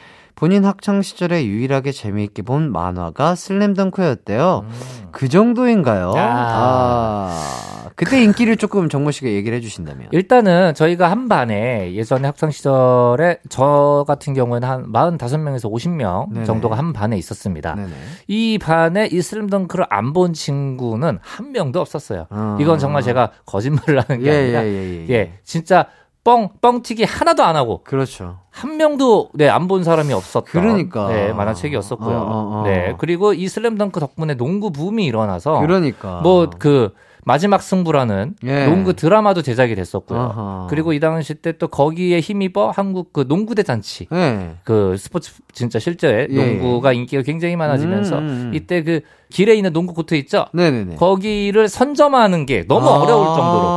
[0.41, 4.65] 본인 학창 시절에 유일하게 재미있게 본 만화가 슬램덩크였대요.
[5.12, 6.13] 그 정도인가요?
[6.13, 6.17] 음.
[6.17, 6.30] 야.
[6.34, 10.08] 아, 그때 인기를 조금 정모 씨가 얘기를 해주신다면.
[10.10, 16.45] 일단은 저희가 한 반에 예전에 학창 시절에 저 같은 경우에는 한 45명에서 50명 네네.
[16.47, 17.75] 정도가 한 반에 있었습니다.
[17.75, 17.91] 네네.
[18.27, 22.25] 이 반에 이 슬램덩크를 안 본 친구는 한 명도 없었어요.
[22.32, 22.58] 아.
[22.60, 25.13] 이건 정말 제가 거짓말을 하는 게 예, 아니라 예, 예, 예.
[25.13, 25.86] 예, 진짜
[26.23, 28.38] 뻥 뻥튀기 하나도 안 하고 그렇죠.
[28.51, 31.07] 한 명도 네 안 본 사람이 없었던 그러니까.
[31.07, 32.15] 네, 만화책이었었고요.
[32.15, 32.63] 어, 어, 어.
[32.65, 36.19] 네 그리고 이 슬램덩크 덕분에 농구 붐이 일어나서 그러니까.
[36.21, 38.65] 뭐 그 마지막 승부라는 예.
[38.65, 40.19] 농구 드라마도 제작이 됐었고요.
[40.19, 40.67] 아하.
[40.71, 44.55] 그리고 이 당시 때 또 거기에 힘입어 한국 그 농구 대잔치 네.
[44.63, 48.51] 그 스포츠 진짜 실제 예, 농구가 인기가 굉장히 많아지면서 음, 음, 음.
[48.55, 50.45] 이때 그 길에 있는 농구 코트 있죠?
[50.53, 50.95] 네네네.
[50.95, 52.97] 거기를 선점하는 게 너무 아.
[52.99, 53.67] 어려울 정도로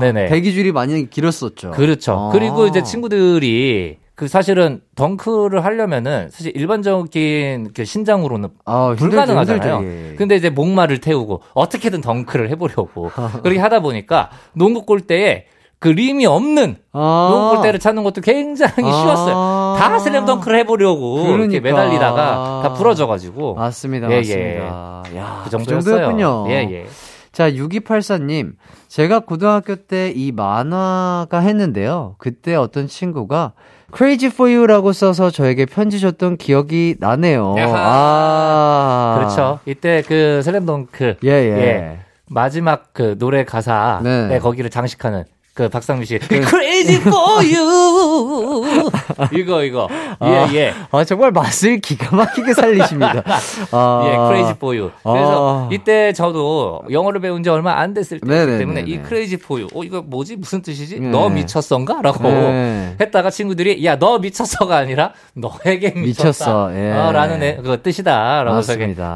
[0.00, 0.26] 네네.
[0.26, 1.70] 대기줄이 많이 길었었죠.
[1.72, 2.12] 그렇죠.
[2.12, 2.30] 아.
[2.32, 9.76] 그리고 이제 친구들이 그 사실은 덩크를 하려면은 사실 일반적인 그 신장으로는 아, 불가능하잖아요.
[9.78, 10.14] 힘들죠, 예.
[10.16, 13.10] 근데 이제 목마를 태우고 어떻게든 덩크를 해보려고
[13.42, 15.46] 그렇게 하다 보니까 농구 골대에
[15.78, 17.28] 그 림이 없는 아.
[17.32, 18.92] 농구 골대를 찾는 것도 굉장히 아.
[18.92, 19.76] 쉬웠어요.
[19.78, 21.60] 다 슬램 덩크를 해보려고 이렇게 그러니까.
[21.62, 25.02] 매달리다가 다 부러져가지고 맞습니다, 예, 맞습니다.
[25.16, 25.94] 야, 그 정도였어요.
[25.96, 26.44] 정도였군요.
[26.50, 26.86] 예, 예.
[27.32, 28.52] 자, 6284님.
[28.88, 32.16] 제가 고등학교 때 이 만화가 했는데요.
[32.18, 33.52] 그때 어떤 친구가
[33.96, 37.54] Crazy for You라고 써서 저에게 편지 줬던 기억이 나네요.
[37.58, 37.74] 야하.
[37.76, 39.14] 아.
[39.18, 39.60] 그렇죠.
[39.66, 41.98] 이때 그 슬램 덩크 예, 예.
[42.28, 44.28] 마지막 그 노래 가사 네.
[44.28, 48.90] 네, 거기를 장식하는 그 박상민 씨 Crazy for you
[49.34, 50.48] 이거 이거 아.
[50.52, 53.22] 예예 아, 정말 맛을 기가 막히게 살리십니다.
[53.72, 54.02] 아.
[54.06, 54.90] 예, Crazy for you.
[55.02, 55.68] 그래서 아.
[55.72, 58.58] 이때 저도 영어를 배운 지 얼마 안 됐을 네네네네.
[58.58, 61.00] 때문에 이 Crazy for you, 어 이거 뭐지 무슨 뜻이지?
[61.00, 61.08] 네.
[61.08, 62.89] 너 미쳤어인가?라고 네.
[63.00, 65.90] 했다가 친구들이 야 너 미쳤어가 아니라 너에게.
[65.90, 66.92] 미쳤어, 예.
[66.92, 68.56] 어, 라는 애- 그 뜻이다라고.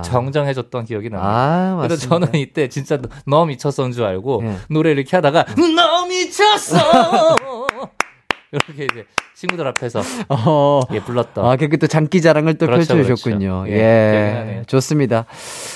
[0.02, 1.30] 정정해줬던 기억이 납니다.
[1.30, 2.26] 아, 그래서 맞습니다.
[2.26, 4.56] 저는 이때 진짜 너 미쳤어인 줄 알고 예.
[4.68, 5.44] 노래 이렇게 하다가
[5.76, 6.78] 너 미쳤어
[8.54, 10.80] 이렇게 이제 친구들 앞에서 어.
[10.92, 13.64] 예 불렀던 아, 그또 장기 자랑을 또 그렇죠, 펼쳐주셨군요.
[13.64, 13.72] 그렇죠.
[13.72, 14.62] 예, 예.
[14.66, 15.26] 좋습니다.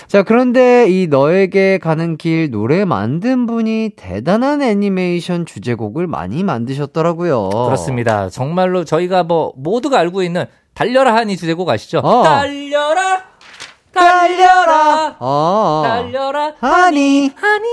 [0.06, 7.48] 자, 그런데 이 너에게 가는 길 노래 만든 분이 대단한 애니메이션 주제곡을 많이 만드셨더라고요.
[7.48, 8.28] 그렇습니다.
[8.30, 11.98] 정말로 저희가 뭐 모두가 알고 있는 달려라 하니 주제곡 아시죠?
[11.98, 12.22] 어.
[12.22, 13.24] 달려라
[13.92, 17.32] 달려라 아, 달려라 하니.
[17.34, 17.66] 하니.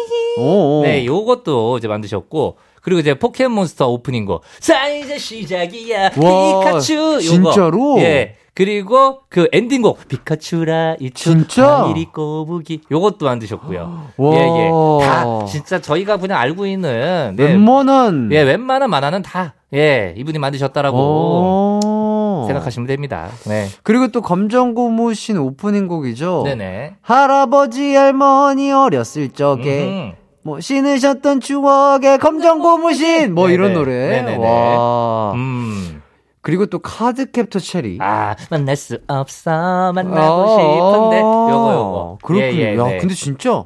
[0.83, 7.99] 네, 요것도 이제 만드셨고 그리고 이제 포켓몬스터 오프닝곡 자 이제 시작이야 와, 피카츄 요거 진짜로?
[7.99, 11.83] 예 그리고 그 엔딩곡 피카츄 라이츄 진짜?
[11.85, 14.33] 파이리 꼬부기 요것도 만드셨고요 와.
[14.35, 14.69] 예예
[15.05, 18.29] 다 진짜 저희가 그냥 알고 있는 네, 웬만한.
[18.31, 22.45] 예 웬만한 만화는 다 예 이분이 만드셨다라고 오.
[22.47, 26.43] 생각하시면 됩니다 네 그리고 또 검정고무신 오프닝 곡이죠.
[26.45, 30.24] 네네 할아버지 할머니 어렸을 적에 음흠.
[30.45, 33.79] 뭐 신으셨던 추억의 검정 고무신 뭐 이런 네네.
[33.79, 33.93] 노래.
[34.21, 34.45] 네네네.
[34.45, 35.33] 와.
[35.33, 36.03] 음.
[36.41, 37.97] 그리고 또 카드 캡터 체리.
[37.99, 42.17] 아, 만날 수 없어, 만나고 싶은데, 요거, 요거.
[42.21, 42.45] 아, 그렇군요.
[42.45, 42.97] 예, 예, 야, 네.
[42.99, 43.63] 근데 진짜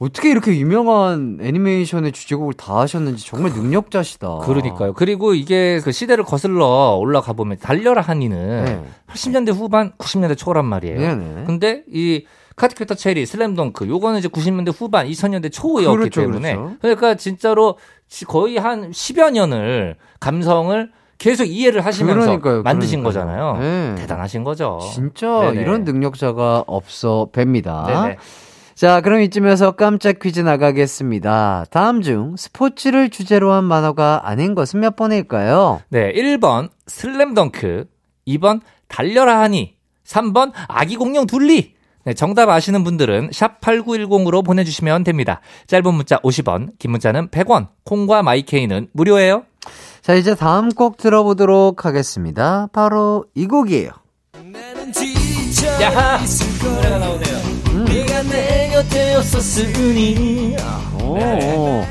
[0.00, 4.38] 어떻게 이렇게 유명한 애니메이션의 주제곡을 다 하셨는지 정말 능력자시다.
[4.38, 4.94] 그러니까요.
[4.94, 8.82] 그리고 이게 그 시대를 거슬러 올라가 보면, 달려라 하니는 네.
[9.06, 10.98] 80년대 후반, 90년대 초란 말이에요.
[10.98, 11.44] 네네.
[11.46, 12.24] 근데 이
[12.56, 16.54] 카트캐터 체리, 슬램덩크, 요거는 이제 90년대 후반, 2000년대 초였기 그렇죠, 때문에.
[16.54, 16.76] 그렇죠.
[16.80, 23.26] 그러니까 진짜로 지- 거의 한 10여 년을 감성을 계속 이해를 하시면서 그러니까요, 만드신 그러니까요.
[23.26, 23.58] 거잖아요.
[23.58, 23.94] 네.
[24.02, 24.80] 대단하신 거죠.
[24.92, 25.62] 진짜 네네.
[25.62, 27.84] 이런 능력자가 없어 뵙니다.
[27.86, 28.16] 네네.
[28.74, 31.66] 자, 그럼 이쯤에서 깜짝 퀴즈 나가겠습니다.
[31.70, 35.80] 다음 중 스포츠를 주제로 한 만화가 아닌 것은 몇 번일까요?
[35.90, 37.86] 네, 1번 슬램덩크,
[38.26, 41.73] 2번 달려라 하니, 3번 아기 공룡 둘리.
[42.04, 45.40] 네, 정답 아시는 분들은 샵 8910으로 보내주시면 됩니다.
[45.66, 49.44] 짧은 문자 50원, 긴 문자는 100원, 콩과 마이케이는 무료예요.
[50.02, 52.68] 자, 이제 다음 곡 들어보도록 하겠습니다.
[52.72, 53.90] 바로 이 곡이에요.
[55.80, 56.20] 야하!
[56.62, 57.84] 노래가 나오네요.
[57.88, 60.56] 네가 내 곁에 없었으니.
[61.02, 61.16] 오.
[61.16, 61.86] 네.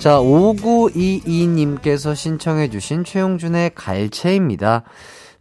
[0.00, 4.82] 자, 5922님께서 신청해주신 최용준의 갈채입니다.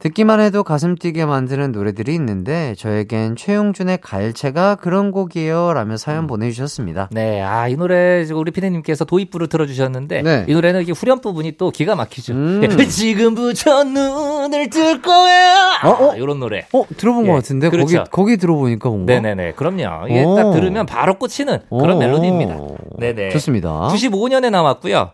[0.03, 5.71] 듣기만 해도 가슴 뛰게 만드는 노래들이 있는데, 저에겐 최용준의 갈채가 그런 곡이에요.
[5.73, 7.07] 라며 사연 보내주셨습니다.
[7.09, 10.45] 네, 아, 이 노래 우리 피디님께서 도입부를 들어주셨는데, 네.
[10.49, 12.33] 이 노래는 이게 후렴 부분이 또 기가 막히죠.
[12.33, 12.61] 음.
[12.67, 15.79] 예, 지금부터 눈을 뜰 거야!
[15.85, 16.15] 어, 어?
[16.17, 16.65] 이런 노래.
[16.73, 17.69] 어, 들어본 예, 것 같은데?
[17.69, 17.99] 그렇죠.
[17.99, 19.13] 거기, 거기 들어보니까 뭔가?
[19.13, 19.53] 네네네.
[19.53, 20.09] 그럼요.
[20.09, 20.35] 이게 오.
[20.35, 21.99] 딱 들으면 바로 꽂히는 그런 오.
[21.99, 22.57] 멜로디입니다.
[22.99, 23.29] 네네.
[23.29, 23.87] 좋습니다.
[23.93, 25.11] 95년에 나왔고요.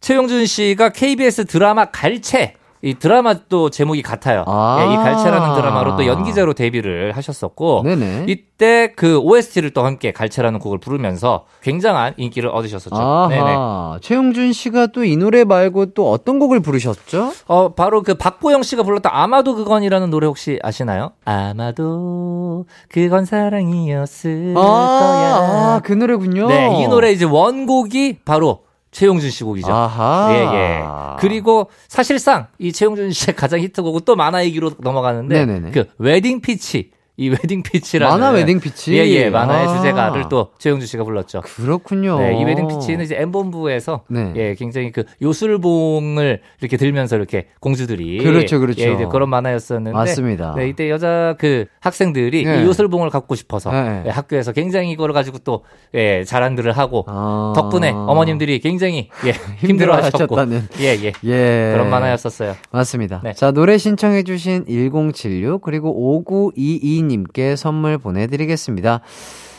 [0.00, 2.61] 최용준 씨가 KBS 드라마 갈채.
[2.84, 4.42] 이 드라마 또 제목이 같아요.
[4.46, 4.78] 아.
[4.80, 8.24] 예, 이 갈채라는 드라마로 또 연기자로 데뷔를 하셨었고 네네.
[8.26, 13.28] 이때 그 OST를 또 함께 갈채라는 곡을 부르면서 굉장한 인기를 얻으셨었죠.
[13.28, 13.40] 네네.
[13.40, 13.98] 아하.
[14.02, 17.32] 최용준 씨가 또 이 노래 말고 또 어떤 곡을 부르셨죠?
[17.46, 21.12] 어 바로 그 박보영 씨가 불렀던 아마도 그건이라는 노래 혹시 아시나요?
[21.24, 24.62] 아마도 그건 사랑이었을 거야.
[24.64, 26.48] 아, 그 노래군요.
[26.48, 28.60] 네, 이 노래 이제 원곡이 바로
[28.92, 29.72] 최용준 씨 곡이죠.
[29.72, 30.28] 아하.
[30.32, 30.82] 예, 예.
[31.18, 35.70] 그리고 사실상 이 최용준 씨의 가장 히트곡은 또 만화 얘기로 넘어가는데 네네네.
[35.72, 36.90] 그 웨딩 피치
[37.22, 38.94] 이 웨딩 피치라는 만화 웨딩 피치.
[38.94, 39.30] 예, 예.
[39.30, 39.76] 만화의 아.
[39.76, 41.42] 주제가를 또 최용준 씨가 불렀죠.
[41.42, 42.18] 그렇군요.
[42.18, 44.32] 네, 이 웨딩 피치는 이제 엠본부에서 네.
[44.36, 48.82] 예, 굉장히 그 요술봉을 이렇게 들면서 이렇게 공주들이 그렇죠, 그렇죠.
[48.82, 50.54] 예, 그런 만화였었는데 맞습니다.
[50.56, 52.60] 네, 이때 여자 그 학생들이 네.
[52.60, 54.02] 이 요술봉을 갖고 싶어서 네.
[54.06, 55.62] 예, 학교에서 굉장히 이걸 가지고 또
[55.94, 57.52] 예, 자랑들을 하고 아.
[57.54, 59.30] 덕분에 어머님들이 굉장히 예,
[59.64, 60.68] 힘들어하셨고 힘들어하셨다는.
[60.80, 61.12] 예, 예.
[61.24, 61.72] 예.
[61.72, 62.56] 그런 만화였었어요.
[62.72, 63.20] 맞습니다.
[63.22, 63.32] 네.
[63.34, 69.00] 자, 노래 신청해주신 1076, 그리고 5922님 께 선물 보내드리겠습니다.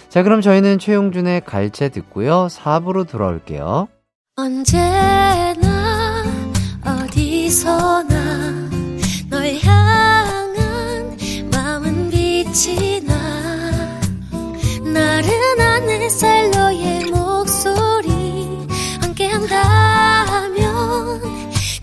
[0.10, 2.48] 자, 그럼 저희는 최용준의 갈채 듣고요.
[2.50, 3.88] 4부로 돌아올게요.
[4.36, 6.24] 언제나
[6.86, 8.70] 어디서나
[9.30, 11.18] 널 향한
[11.52, 13.14] 마음은 빛이 나
[14.84, 18.68] 나른한 햇살 너의 목소리
[19.02, 20.62] 함께한다면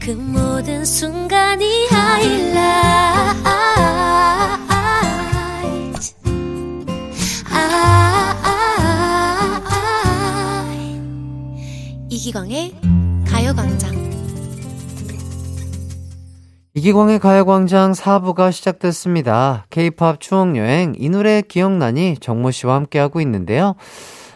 [0.01, 3.60] 그 모든 순간이 하이라
[12.21, 12.75] 이기광의
[13.27, 13.95] 가요광장
[16.75, 19.65] 이기광의 가요광장 4부가 시작됐습니다.
[19.71, 23.75] 케이팝 추억여행, 이 노래 기억나니 정모 씨와 함께하고 있는데요.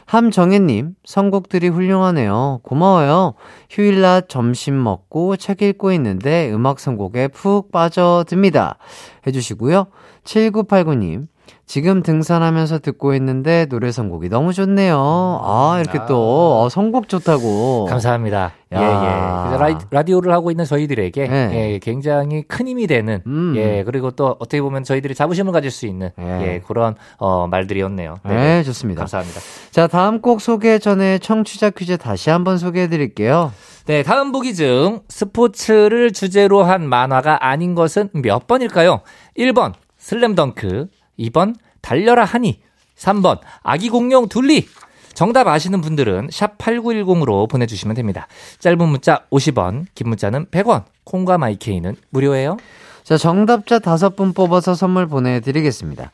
[0.06, 2.60] 함정혜님, 선곡들이 훌륭하네요.
[2.62, 3.34] 고마워요.
[3.68, 8.78] 휴일 낮 점심 먹고 책 읽고 있는데 음악 선곡에 푹 빠져듭니다.
[9.26, 9.88] 해주시고요.
[10.24, 11.26] 7989님,
[11.66, 15.40] 지금 등산하면서 듣고 있는데 노래 선곡이 너무 좋네요.
[15.42, 17.86] 아, 이렇게 또, 어, 선곡 좋다고.
[17.86, 18.52] 감사합니다.
[18.72, 18.82] 예, 야.
[18.82, 19.48] 예.
[19.48, 21.50] 그래서 라이, 라디오를 하고 있는 저희들에게 네.
[21.54, 23.54] 예, 굉장히 큰 힘이 되는 음.
[23.56, 26.42] 예, 그리고 또 어떻게 보면 저희들이 자부심을 가질 수 있는 예.
[26.42, 28.16] 예, 그런 어, 말들이었네요.
[28.24, 29.00] 네, 좋습니다.
[29.00, 29.40] 감사합니다.
[29.70, 33.52] 자, 다음 곡 소개 전에 청취자 퀴즈 다시 한번 소개해 드릴게요.
[33.86, 39.00] 네, 다음 보기 중 스포츠를 주제로 한 만화가 아닌 것은 몇 번일까요?
[39.38, 40.88] 1번 슬램덩크,
[41.18, 42.60] 2번 달려라 하니,
[42.96, 44.66] 3번 아기 공룡 둘리.
[45.14, 48.26] 정답 아시는 분들은 샵 8910으로 보내주시면 됩니다.
[48.58, 52.56] 짧은 문자 50원, 긴 문자는 100원, 콩과 마이케이는 무료예요.
[53.04, 56.10] 자, 정답자 다섯 분 뽑아서 선물 보내드리겠습니다.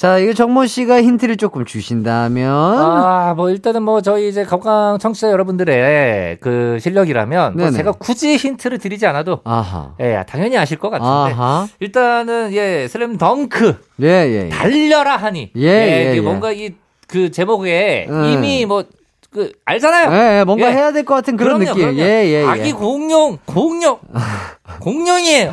[0.00, 2.50] 자, 이거 정모 씨가 힌트를 조금 주신다면.
[2.50, 7.70] 아, 뭐 일단은 뭐 저희 이제 건강 청취자 여러분들의 그 실력이라면 뭐.
[7.70, 9.92] 제가 굳이 힌트를 드리지 않아도 아하.
[10.00, 11.34] 예, 당연히 아실 것 같은데.
[11.34, 11.68] 아하.
[11.80, 14.44] 일단은 예, 슬램 덩크 예, 예.
[14.46, 14.48] 예.
[14.48, 15.50] 달려라 하니.
[15.54, 16.20] 예, 예, 이게 예.
[16.22, 16.70] 뭔가 이
[17.06, 18.24] 그 제목에 음.
[18.26, 20.12] 이미 뭐그 알잖아요.
[20.12, 20.72] 예, 예, 뭔가 예.
[20.76, 21.82] 해야 될 것 같은 그런 그럼요, 느낌.
[21.94, 22.00] 그럼요.
[22.00, 22.46] 예, 예, 예.
[22.46, 23.98] 아기 공룡, 공룡,
[24.80, 25.52] 공룡이에요.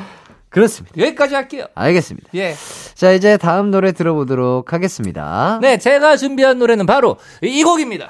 [0.57, 0.99] 그렇습니다.
[0.99, 1.65] 여기까지 할게요.
[1.75, 2.29] 알겠습니다.
[2.33, 2.55] 예.
[2.95, 5.59] 자, 이제 다음 노래 들어보도록 하겠습니다.
[5.61, 8.09] 네, 제가 준비한 노래는 바로 이 곡입니다.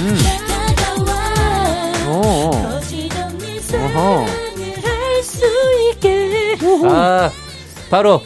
[0.00, 0.18] 음.
[1.06, 2.50] 다가와 오.
[3.72, 4.26] 어허.
[6.92, 7.30] 아,
[7.90, 8.20] 바로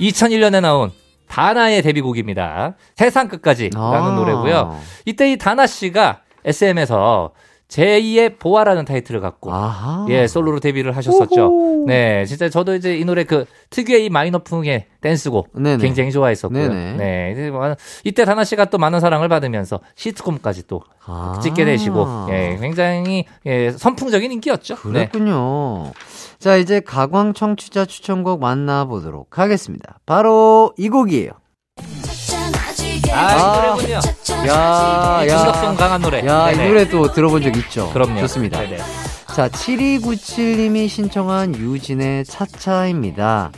[0.00, 0.90] 2001년에 나온
[1.28, 2.76] 다나의 데뷔곡입니다.
[2.96, 4.14] 세상 끝까지라는 아.
[4.14, 4.80] 노래고요.
[5.04, 7.32] 이때 이 다나 씨가 SM에서
[7.68, 10.06] 제2의 보아라는 타이틀을 갖고 아하.
[10.08, 11.46] 예, 솔로로 데뷔를 하셨었죠.
[11.46, 11.84] 오호.
[11.86, 15.76] 네, 진짜 저도 이제 이 노래 그 특유의 이 마이너풍의 댄스곡 네네.
[15.78, 16.68] 굉장히 좋아했었고요.
[16.68, 17.34] 네네.
[17.34, 21.38] 네, 뭐 이때 다나 씨가 또 많은 사랑을 받으면서 시트콤까지 또 아.
[21.42, 24.74] 찍게 되시고 예, 굉장히 예, 선풍적인 인기였죠.
[24.74, 25.08] 네.
[25.08, 25.92] 그랬군요.
[26.38, 29.98] 자, 이제 가광 청취자 추천곡 만나보도록 하겠습니다.
[30.06, 31.32] 바로 이 곡이에요.
[33.12, 34.00] 아, 이 노래군요.
[34.48, 35.36] 야, 야.
[35.38, 36.24] 중독성 강한 노래.
[36.26, 36.68] 야, 이 네네.
[36.68, 37.90] 노래 또 들어본 적 있죠?
[37.92, 38.20] 그럼요.
[38.20, 38.60] 좋습니다.
[38.60, 38.78] 네네.
[39.34, 43.52] 자, 7297님이 신청한 유진의 차차입니다.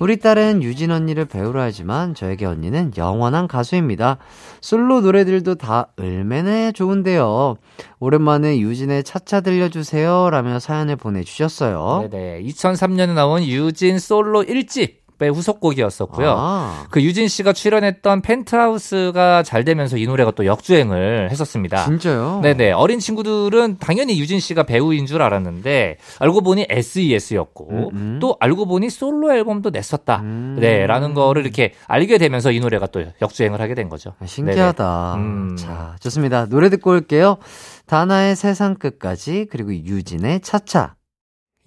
[0.00, 4.16] 우리 딸은 유진 언니를 배우라 하지만 저에게 언니는 영원한 가수입니다.
[4.62, 7.56] 솔로 노래들도 다 얼마나 좋은데요.
[7.98, 10.30] 오랜만에 유진의 차차 들려주세요.
[10.30, 12.08] 라며 사연을 보내주셨어요.
[12.10, 12.42] 네네.
[12.44, 16.34] 2003년에 나온 유진 솔로 1집 의 후속곡이었었고요.
[16.36, 21.84] 아, 그 유진 씨가 출연했던 펜트하우스가 잘 되면서 이 노래가 또 역주행을 했었습니다.
[21.84, 22.40] 진짜요?
[22.42, 22.72] 네네.
[22.72, 28.18] 어린 친구들은 당연히 유진 씨가 배우인 줄 알았는데, 알고 보니 SES였고, 음, 음.
[28.20, 30.20] 또 알고 보니 솔로 앨범도 냈었다.
[30.20, 30.56] 음.
[30.60, 30.86] 네.
[30.86, 34.14] 라는 거를 이렇게 알게 되면서 이 노래가 또 역주행을 하게 된 거죠.
[34.20, 35.14] 아, 신기하다.
[35.16, 35.56] 음.
[35.56, 36.46] 자, 좋습니다.
[36.46, 37.38] 노래 듣고 올게요.
[37.86, 40.94] 다나의 세상 끝까지, 그리고 유진의 차차.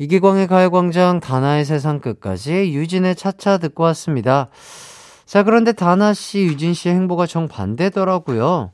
[0.04, 4.50] 이기광의 가요광장 다나의 세상 끝까지 유진의 차차 듣고 왔습니다.
[5.26, 8.72] 자, 그런데 다나 씨, 유진 씨의 행보가 정반대더라고요.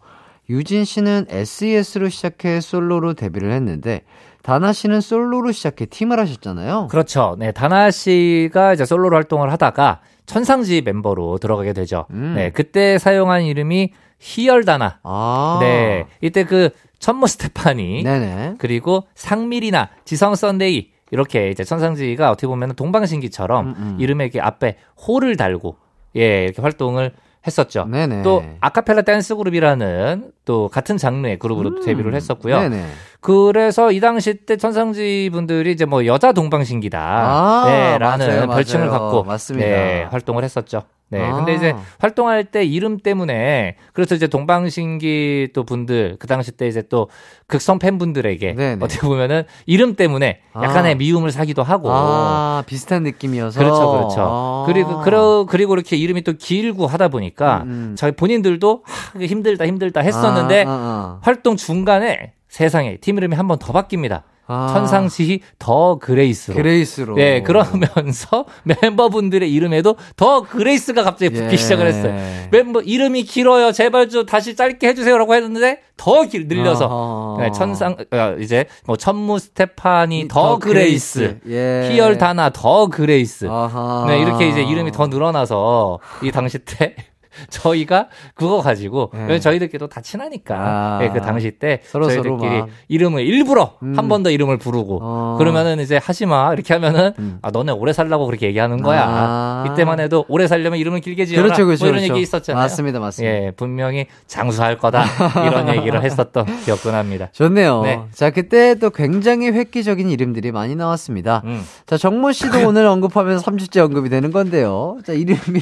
[0.49, 4.01] 유진 씨는 SES로 시작해 솔로로 데뷔를 했는데,
[4.41, 6.87] 다나 씨는 솔로로 시작해 팀을 하셨잖아요.
[6.89, 7.35] 그렇죠.
[7.37, 12.07] 네, 다나 씨가 이제 솔로로 활동을 하다가 천상지 멤버로 들어가게 되죠.
[12.09, 12.33] 음.
[12.35, 14.99] 네, 그때 사용한 이름이 희열다나.
[15.03, 15.57] 아.
[15.61, 18.55] 네, 이때 그 천무 스테파니 네네.
[18.57, 23.97] 그리고 상미 린아 지성 선데이 이렇게 이제 천상지희가 어떻게 보면 동방신기처럼 음, 음.
[23.99, 25.75] 이름에 이렇게 앞에 호를 달고
[26.15, 27.11] 예, 이렇게 활동을
[27.45, 27.85] 했었죠.
[27.85, 28.21] 네네.
[28.23, 32.57] 또 아카펠라 댄스 그룹이라는 또 같은 장르의 그룹으로 도 데뷔를 했었고요.
[32.57, 32.69] 음.
[32.69, 32.85] 네네.
[33.21, 36.99] 그래서 이 당시 때 천상지희 분들이 이제 뭐 여자 동방신기다.
[36.99, 38.89] 아, 네, 라는 별칭을.
[38.89, 39.67] 갖고 맞습니다.
[39.67, 40.83] 네, 활동을 했었죠.
[41.11, 41.21] 네.
[41.21, 41.35] 아.
[41.35, 46.83] 근데 이제 활동할 때 이름 때문에 그래서 이제 동방신기 또 분들 그 당시 때 이제
[46.89, 47.09] 또
[47.47, 48.83] 극성 팬분들에게 네네.
[48.83, 50.95] 어떻게 보면은 이름 때문에 약간의 아.
[50.95, 53.59] 미움을 사기도 하고 아, 비슷한 느낌이어서.
[53.59, 54.15] 그렇죠, 그렇죠.
[54.19, 54.63] 아.
[54.67, 57.95] 그리고 그러, 그리고 이렇게 이름이 또 길고 하다 보니까 음, 음.
[57.97, 63.57] 저희 본인들도 하, 힘들다 힘들다 했었는데 아, 아, 활동 중간에 세상에 팀 이름이 한 번
[63.59, 64.23] 더 바뀝니다.
[64.51, 64.71] 아.
[64.73, 66.55] 천상지희 더 그레이스로.
[66.57, 67.15] 그레이스로.
[67.15, 68.45] 네, 그러면서
[68.81, 71.57] 멤버분들의 이름에도 더 그레이스가 갑자기 붙기 예.
[71.57, 72.15] 시작을 했어요.
[72.51, 73.71] 멤버 이름이 길어요.
[73.71, 77.37] 제발 좀 다시 짧게 해주세요라고 했는데 더 길, 늘려서.
[77.39, 81.87] 네, 천상 어, 이제 뭐 천무 스테파니 더, 그레이스, 예.
[81.91, 83.45] 희열 다나 더 그레이스.
[83.47, 84.05] 아하.
[84.07, 86.95] 네, 이렇게 이제 이름이 더 늘어나서 이 당시 때
[87.49, 89.39] 저희가 그거 가지고 네.
[89.39, 90.97] 저희들끼리도 다 친하니까 아.
[90.99, 92.69] 네, 그 당시 때 서로 서로 저희들끼리 막.
[92.87, 93.93] 이름을 일부러 음.
[93.97, 95.35] 한번 더 이름을 부르고 어.
[95.37, 97.39] 그러면은 이제 하지 마 이렇게 하면은 음.
[97.41, 99.65] 아 너네 오래 살라고 그렇게 얘기하는 거야 아.
[99.71, 101.85] 이때만 해도 오래 살려면 이름을 길게 지어라 그렇죠, 그렇죠.
[101.85, 102.13] 뭐 이런 그렇죠.
[102.13, 103.33] 얘기 있었잖아요 맞습니다, 맞습니다.
[103.33, 105.03] 예 분명히 장수할 거다
[105.47, 107.81] 이런 얘기를 했었던 기억도 납니다 좋네요.
[107.83, 107.99] 네.
[108.11, 111.41] 자, 그때 또 굉장히 획기적인 이름들이 많이 나왔습니다.
[111.45, 111.63] 음.
[111.85, 114.97] 자, 정모 씨도 오늘 언급하면서 3주째 언급이 되는 건데요.
[115.05, 115.61] 자, 이름이.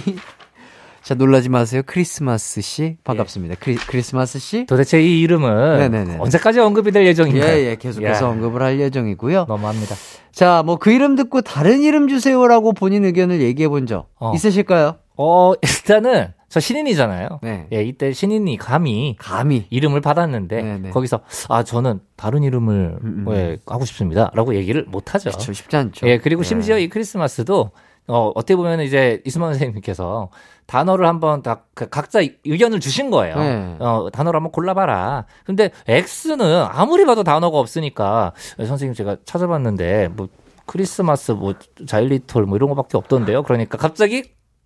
[1.08, 1.84] 자, 놀라지 마세요.
[1.86, 2.98] 크리스마스 씨.
[3.06, 3.56] 반갑습니다.
[3.62, 4.66] 크리, 크리 스마스 씨.
[4.66, 6.18] 도대체 이 이름은 네네네.
[6.20, 7.50] 언제까지 언급이 될 예정인가요?
[7.50, 7.76] 예, 예.
[7.78, 9.46] 계속해서 야, 언급을 할 예정이고요.
[9.48, 9.96] 너무합니다
[10.34, 14.34] 자, 뭐 그 이름 듣고 다른 이름 주세요라고 본인 의견을 얘기해 본적 어.
[14.36, 14.98] 있으실까요?
[15.16, 17.68] 어 일단은 저 신인이잖아요 네.
[17.72, 19.66] 예 이때 신인이 감히 감히.
[19.70, 20.90] 이름을 받았는데 네네.
[20.90, 23.34] 거기서 아 저는 다른 이름을 음, 음.
[23.34, 25.32] 예, 하고 싶습니다라고 얘기를 못 하죠.
[25.32, 26.06] 쉽지 않죠.
[26.10, 26.44] 예 그리고 예.
[26.44, 27.72] 심지어 이 크리스마스도
[28.08, 30.30] 어 어떻게 보면 이제 이수만 선생님께서
[30.66, 33.36] 단어를 한번 다 그- 각자 의견을 주신 거예요.
[33.38, 33.76] 네.
[33.80, 35.26] 어 단어를 한번 골라봐라.
[35.46, 40.28] 근데 X는 아무리 봐도 단어가 없으니까 예, 선생님 제가 찾아봤는데 뭐
[40.66, 41.54] 크리스마스 뭐
[41.86, 43.44] 자일리톨 뭐 이런 거밖에 없던데요.
[43.44, 44.24] 그러니까 갑자기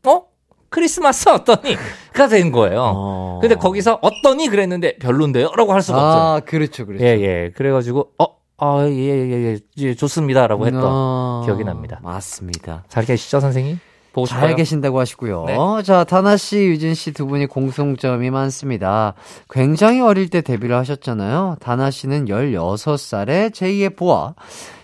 [0.08, 0.24] 어
[0.70, 2.82] 크리스마스 어떠니가 된 거예요.
[2.96, 3.40] 어.
[3.42, 5.52] 근데 거기서 어떠니 그랬는데 별론데요?
[5.58, 6.22] 라고 할 수가 없어요.
[6.36, 6.86] 아, 그렇죠.
[6.86, 7.04] 그렇죠.
[7.04, 7.52] 예, 예.
[7.56, 8.26] 그래가지고, 어,
[8.64, 10.46] 아, 예, 예, 예, 예, 좋습니다.
[10.46, 12.00] 라고 했던 어, 기억이 납니다.
[12.04, 12.84] 맞습니다.
[12.88, 13.80] 잘 계시죠, 선생님?
[14.14, 14.42] 보고 싶어요.
[14.42, 15.46] 잘 계신다고 하시고요.
[15.48, 15.58] 네.
[15.84, 19.14] 자, 다나 씨, 유진 씨 두 분이 공통점이 많습니다.
[19.50, 21.58] 굉장히 어릴 때 데뷔를 하셨잖아요.
[21.60, 24.36] 다나 씨는 16살에 제2의 보아,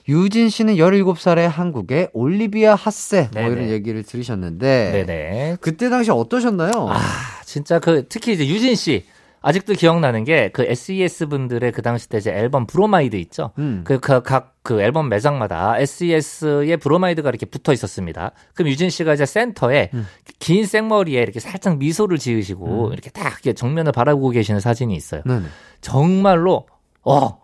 [0.07, 3.41] 유진 씨는 17살에 한국의 올리비아 핫세, 뭐.
[3.43, 5.05] 이런 얘기를 들으셨는데.
[5.05, 5.57] 네네.
[5.61, 6.71] 그때 당시 어떠셨나요?
[6.89, 6.97] 아,
[7.45, 9.05] 진짜 그, 특히 이제 유진 씨.
[9.41, 13.51] 아직도 기억나는 게 그 SES 분들의 그 당시 때 이제 앨범 브로마이드 있죠.
[13.59, 13.81] 음.
[13.83, 18.31] 그, 그, 각, 그 앨범 매장마다 SES의 브로마이드가 이렇게 붙어 있었습니다.
[18.53, 20.07] 그럼 유진 씨가 이제 센터에 음.
[20.39, 25.21] 긴 생머리에 이렇게 살짝 미소를 지으시고 이렇게 딱 이렇게 정면을 바라보고 계시는 사진이 있어요.
[25.25, 25.45] 네네.
[25.81, 26.67] 정말로
[27.03, 27.39] 어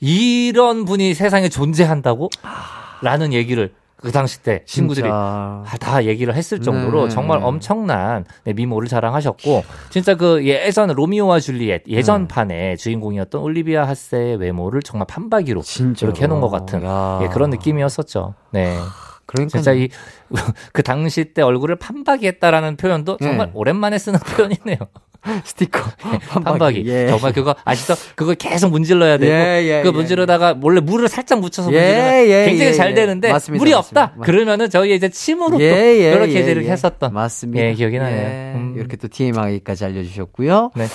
[0.00, 2.30] 이런 분이 세상에 존재한다고?
[3.02, 3.72] 라는 얘기를
[4.02, 5.14] 그 당시 때 친구들이 진짜.
[5.14, 7.08] 아, 다 얘기를 했을 정도로 네.
[7.08, 11.94] 정말 엄청난 네, 미모를 자랑하셨고 진짜 그 예전 로미오와 줄리엣 네.
[11.94, 16.10] 예전판의 주인공이었던 올리비아 하세의 외모를 정말 판박이로 진짜로.
[16.10, 17.20] 이렇게 해놓은 것 같은 야.
[17.22, 18.34] 예, 그런 느낌이었었죠.
[18.50, 18.76] 네,
[19.26, 19.50] 그러니까.
[19.58, 19.88] 진짜 이
[20.72, 23.52] 그 당시 때 얼굴을 판박이 했다라는 표현도 정말 네.
[23.54, 24.78] 오랜만에 쓰는 표현이네요.
[25.44, 25.88] 스티커.
[26.00, 26.42] 판박이.
[26.44, 26.84] 판박이.
[26.86, 27.06] 예.
[27.06, 27.94] 정말 그거 아시죠?
[28.16, 29.92] 그거 계속 문질러야 되고 예, 예, 그 예.
[29.92, 32.94] 문지르다가 몰래 물을 살짝 묻혀서 예, 문지르면 예, 굉장히 예, 잘 예.
[32.94, 34.00] 되는데 맞습니다, 물이 없다.
[34.00, 34.26] 맞습니다.
[34.26, 36.12] 그러면은 저희 이제 침으로 또 이렇게 예,
[36.50, 36.70] 이렇게 예.
[36.72, 37.64] 했었던 맞습니다.
[37.64, 38.20] 예, 기억이 나네요.
[38.20, 38.74] 예, 음.
[38.76, 40.72] 이렇게 또 TMI까지 알려주셨고요.
[40.74, 40.86] 네.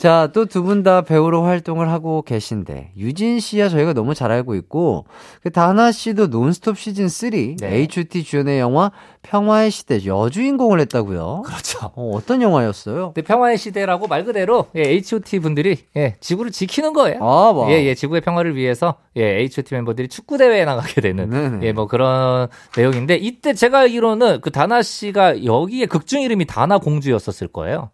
[0.00, 4.54] 자, 또 두 분 다 배우로 활동을 하고 계신데, 유진 씨야 저희가 너무 잘 알고
[4.54, 5.04] 있고,
[5.42, 7.74] 그 다나 씨도 논스톱 시즌 3, 네.
[7.82, 8.22] H.O.T.
[8.24, 8.92] 주연의 영화
[9.22, 11.42] 평화의 시대 여주인공을 했다고요?
[11.44, 11.92] 그렇죠.
[11.94, 13.12] 어, 어떤 영화였어요?
[13.12, 17.18] 근데 평화의 시대라고 말 그대로 예, H.O.T 분들이 예, 지구를 지키는 거예요.
[17.22, 17.70] 아, 와.
[17.70, 21.66] 예, 예, 지구의 평화를 위해서 예, H.O.T 멤버들이 축구 대회에 나가게 되는 네네.
[21.66, 27.48] 예, 뭐 그런 내용인데 이때 제가 알기로는 그 다나 씨가 여기에 극중 이름이 다나 공주였었을
[27.48, 27.90] 거예요.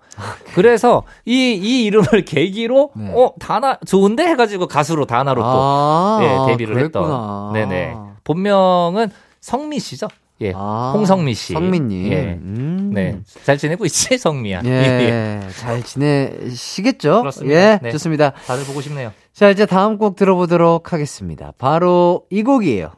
[0.55, 3.13] 그래서 이 이 이름을 계기로 아, 네.
[3.15, 7.05] 어 다나 좋은데 해가지고 가수로 다나로 또 아, 예, 데뷔를 그랬구나.
[7.05, 7.53] 했던.
[7.53, 7.95] 네네.
[8.25, 9.11] 본명은
[9.41, 10.09] 성미 씨죠.
[10.43, 11.55] 예, 아, 홍성미 씨.
[11.55, 12.13] 성민님.
[12.13, 12.39] 예.
[12.41, 12.91] 음.
[12.93, 14.63] 네, 잘 지내고 있지 성미야.
[14.67, 17.21] 예, 잘 지내시겠죠?
[17.21, 17.55] 그렇습니다.
[17.59, 17.91] 예, 네.
[17.93, 18.33] 좋습니다.
[18.47, 19.13] 다들 보고 싶네요.
[19.33, 21.53] 자, 이제 다음 곡 들어보도록 하겠습니다.
[21.59, 22.93] 바로 이 곡이에요.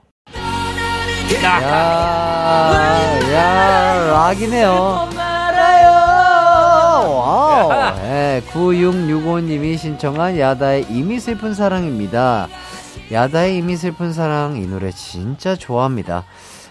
[1.45, 1.61] 야,
[3.33, 5.09] 야, 락이네요.
[7.03, 7.73] wow.
[8.05, 12.49] 예, 9665님이 신청한 야다의 이미 슬픈 사랑입니다.
[13.13, 16.25] 야다의 이미 슬픈 사랑 이 노래 진짜 좋아합니다.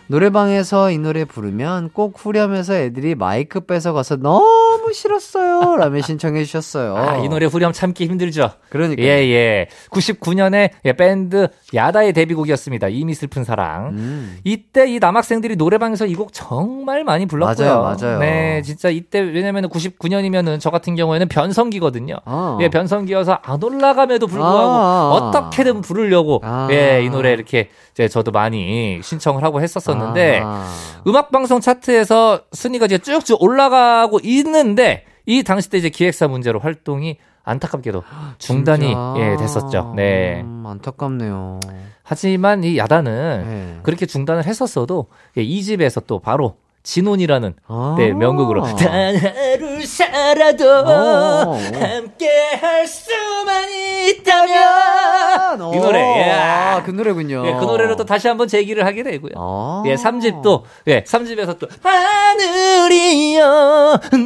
[0.08, 5.76] 노래방에서 이 노래 부르면 꼭 후렴해서 애들이 마이크 뺏어가서 너무 싫었어요.
[5.76, 6.96] 라며 신청해 주셨어요.
[6.96, 8.52] 아, 이 노래 후렴 참기 힘들죠.
[8.70, 9.02] 그러니까.
[9.04, 9.68] 예, 예.
[9.92, 12.88] 99년에 예, 밴드 야다의 데뷔곡이었습니다.
[12.88, 13.90] 이미 슬픈 사랑.
[13.90, 14.38] 음.
[14.44, 17.68] 이때 이 남학생들이 노래방에서 이 곡 정말 많이 불렀고요.
[17.82, 18.20] 맞아요, 맞아요.
[18.20, 22.16] 네, 진짜 이때 왜냐면은 99년이면은 저 같은 경우에는 변성기거든요.
[22.26, 22.58] 어.
[22.62, 25.10] 예, 변성기여서 안 올라감에도 불구하고 아.
[25.12, 26.68] 어떻게든 부르려고 아.
[26.72, 29.97] 예, 이 노래 이렇게 이제 저도 많이 신청을 하고 했었었는데
[30.44, 30.66] 아.
[31.08, 37.18] 음악 방송 차트에서 순위가 이제 쭉쭉 올라가고 있는데 이 당시 때 이제 기획사 문제로 활동이
[37.44, 38.04] 안타깝게도
[38.40, 38.94] 중단이?
[39.18, 39.94] 예, 됐었죠.
[39.96, 40.42] 네.
[40.42, 41.60] 음, 안타깝네요.
[42.04, 43.80] 하지만 이 야단은 네.
[43.84, 47.96] 그렇게 중단을 했었어도 예, 이 집에서 또 바로 진혼이라는 아.
[47.98, 51.58] 네, 명곡으로 단 하루 살아도 어.
[51.74, 52.30] 함께
[52.62, 53.66] 할 수만
[54.08, 56.32] 있다면 이 노래 예.
[56.32, 57.46] 아, 그 노래군요.
[57.46, 59.34] 예, 그 노래로 또 다시 한번 재기를 하게 되고요.
[59.36, 59.84] 아.
[59.86, 63.42] 예, 3집도, 예, 3집에서 또, 하늘이여,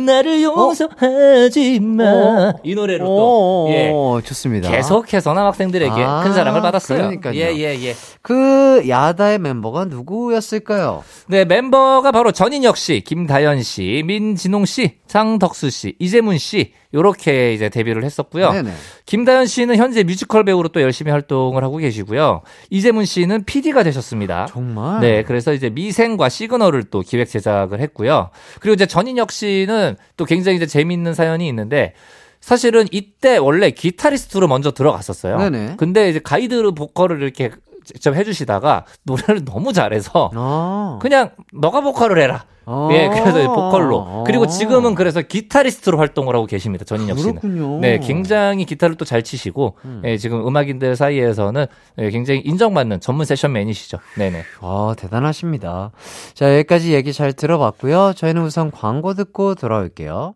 [0.05, 2.03] 나를 용서하지 마.
[2.03, 2.53] 어?
[2.63, 3.91] 이 노래로 오, 또, 예,
[4.23, 4.69] 좋습니다.
[4.69, 6.99] 계속해서 남학생들에게 아, 큰 사랑을 받았어요.
[6.99, 7.33] 그러니까요.
[7.33, 7.95] 예, 예, 예.
[8.21, 11.03] 그 야다의 멤버가 누구였을까요?
[11.25, 17.53] 네, 멤버가 바로 전 인혁 씨, 김다연 씨, 민진홍 씨, 장덕수 씨, 이재문 씨, 요렇게
[17.53, 18.51] 이제 데뷔를 했었고요.
[18.51, 18.71] 네네.
[19.05, 22.41] 김다연 씨는 현재 뮤지컬 배우로 또 열심히 활동을 하고 계시고요.
[22.69, 24.47] 이재문 씨는 PD가 되셨습니다.
[24.47, 25.01] 정말?
[25.01, 28.29] 네, 그래서 이제 미생과 시그널을 또 기획 제작을 했고요.
[28.59, 31.93] 그리고 이제 전인혁 씨는 또 굉장히 이제 재미있는 사연이 있는데
[32.41, 35.37] 사실은 이때 원래 기타리스트로 먼저 들어갔었어요.
[35.37, 35.75] 네네.
[35.77, 37.51] 근데 이제 가이드 보컬을 이렇게
[37.83, 40.99] 직접 해주시다가 노래를 너무 잘해서 아.
[41.01, 42.45] 그냥 너가 보컬을 해라.
[42.65, 42.89] 아.
[42.91, 44.23] 예, 그래서 보컬로.
[44.25, 44.47] 그리고 아.
[44.47, 46.85] 지금은 그래서 기타리스트로 활동을 하고 계십니다.
[46.85, 47.35] 전인혁 씨는.
[47.39, 47.79] 그렇군요.
[47.79, 51.65] 네, 굉장히 기타를 또 잘 치시고, 예, 지금 음악인들 사이에서는
[51.97, 53.97] 예, 굉장히 인정받는 전문 세션맨이시죠.
[54.17, 54.43] 네네.
[54.61, 55.91] 아, 대단하십니다.
[56.35, 58.13] 자, 여기까지 얘기 잘 들어봤고요.
[58.15, 60.35] 저희는 우선 광고 듣고 돌아올게요.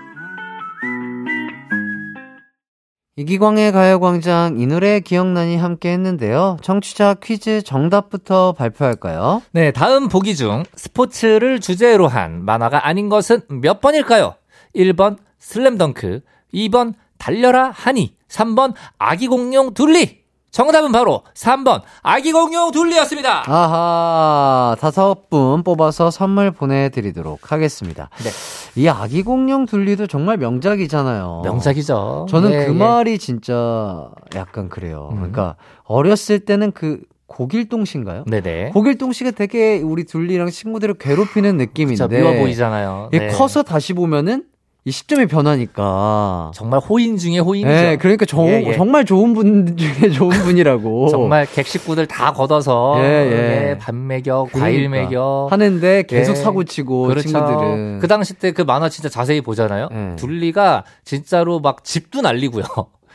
[3.17, 6.55] 이기광의 가요광장 이 노래 기억나니 함께 했는데요.
[6.61, 9.41] 청취자 퀴즈 정답부터 발표할까요?
[9.51, 14.35] 네, 다음 보기 중 스포츠를 주제로 한 만화가 아닌 것은 몇 번일까요?
[14.73, 16.21] 1번 슬램덩크,
[16.53, 20.20] 2번 달려라 하니, 3번 아기 공룡 둘리.
[20.51, 23.43] 정답은 바로 3번 아기 공룡 둘리였습니다.
[23.47, 28.09] 아하, 다섯 분 뽑아서 선물 보내드리도록 하겠습니다.
[28.23, 28.81] 네.
[28.81, 31.41] 이 아기 공룡 둘리도 정말 명작이잖아요.
[31.45, 32.27] 명작이죠.
[32.29, 32.77] 저는 예, 그 예.
[32.77, 35.09] 말이 진짜 약간 그래요.
[35.13, 35.17] 음.
[35.17, 38.25] 그러니까 어렸을 때는 그 고길동 씨인가요?
[38.27, 38.71] 네네.
[38.71, 43.09] 고길동 씨가 되게 우리 둘리랑 친구들을 괴롭히는 느낌인데 진짜 미워 보이잖아요.
[43.13, 43.27] 예, 네.
[43.29, 44.43] 커서 다시 보면은
[44.83, 46.49] 이 시점이 변하니까.
[46.55, 47.69] 정말 호인 중에 호인이죠.
[47.69, 48.73] 예, 그러니까 저, 예, 예.
[48.73, 51.09] 정말 좋은 분 중에 좋은 분이라고.
[51.09, 53.69] 정말 객식구들 다 걷어서 예, 예.
[53.69, 55.03] 예, 밥 먹여, 과일 그러니까.
[55.03, 56.35] 먹여 하는데 계속 예.
[56.35, 57.27] 사고 치고 그렇죠.
[57.29, 57.99] 친구들은.
[57.99, 59.87] 그 당시 때 그 만화 진짜 자세히 보잖아요.
[59.93, 60.15] 예.
[60.17, 62.63] 둘리가 진짜로 막 집도 날리고요.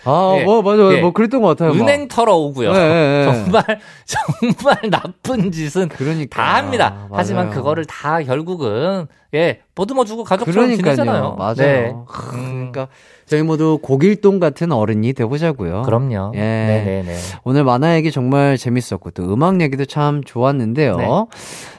[0.04, 0.44] 아, 예.
[0.44, 0.96] 뭐, 맞아, 맞아.
[0.96, 1.00] 예.
[1.00, 1.74] 뭐, 그랬던 것 같아요.
[1.74, 1.80] 막.
[1.82, 2.70] 은행 털어오고요.
[2.70, 3.24] 예.
[3.26, 3.64] 정말
[4.06, 6.36] 정말 나쁜 짓은 그러니까.
[6.42, 7.08] 다 합니다.
[7.12, 7.56] 하지만 맞아요.
[7.58, 11.36] 그거를 다 결국은 예 보듬어 주고 가족처럼 지내잖아요.
[11.36, 11.54] 맞아요.
[11.56, 11.94] 네.
[12.08, 12.88] 크, 그러니까
[13.26, 15.82] 저희 모두 고길동 같은 어른이 돼보자고요.
[15.82, 16.32] 그럼요.
[16.36, 16.38] 예.
[16.38, 17.16] 네네네.
[17.44, 20.96] 오늘 만화 얘기 정말 재밌었고 또 음악 얘기도 참 좋았는데요.
[20.96, 21.06] 네.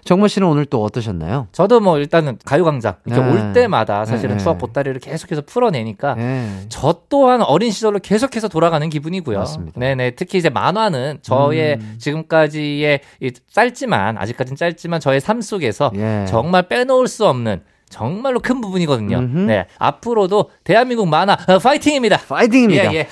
[0.04, 1.48] 정모 씨는 오늘 또 어떠셨나요?
[1.54, 3.32] 저도 뭐 일단은 가요광장 이렇게 네.
[3.32, 4.44] 올 때마다 사실은 네.
[4.44, 6.66] 추억 보따리를 계속해서 풀어내니까 네.
[6.70, 9.40] 저 또한 어린 시절로 계속해서 돌아가는 기분이고요.
[9.40, 9.80] 맞습니다.
[9.80, 10.12] 네네.
[10.12, 11.96] 특히 이제 만화는 저의 음.
[11.98, 16.26] 지금까지의 이 짧지만 아직까지는 짧지만 저의 삶 속에서 예.
[16.28, 17.47] 정말 빼놓을 수 없는
[17.90, 19.18] 정말로 큰 부분이거든요.
[19.18, 19.38] 음흠.
[19.40, 19.66] 네.
[19.80, 22.18] 앞으로도 대한민국 만화 어, 파이팅입니다.
[22.28, 22.94] 파이팅입니다.
[22.94, 23.08] 예, 예.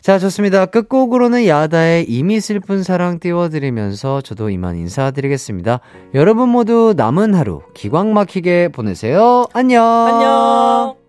[0.00, 0.66] 자, 좋습니다.
[0.66, 5.80] 끝곡으로는 야다의 이미 슬픈 사랑 띄워드리면서 저도 이만 인사드리겠습니다.
[6.14, 9.46] 여러분 모두 남은 하루 기광 막히게 보내세요.
[9.52, 9.84] 안녕.
[9.84, 10.99] 안녕.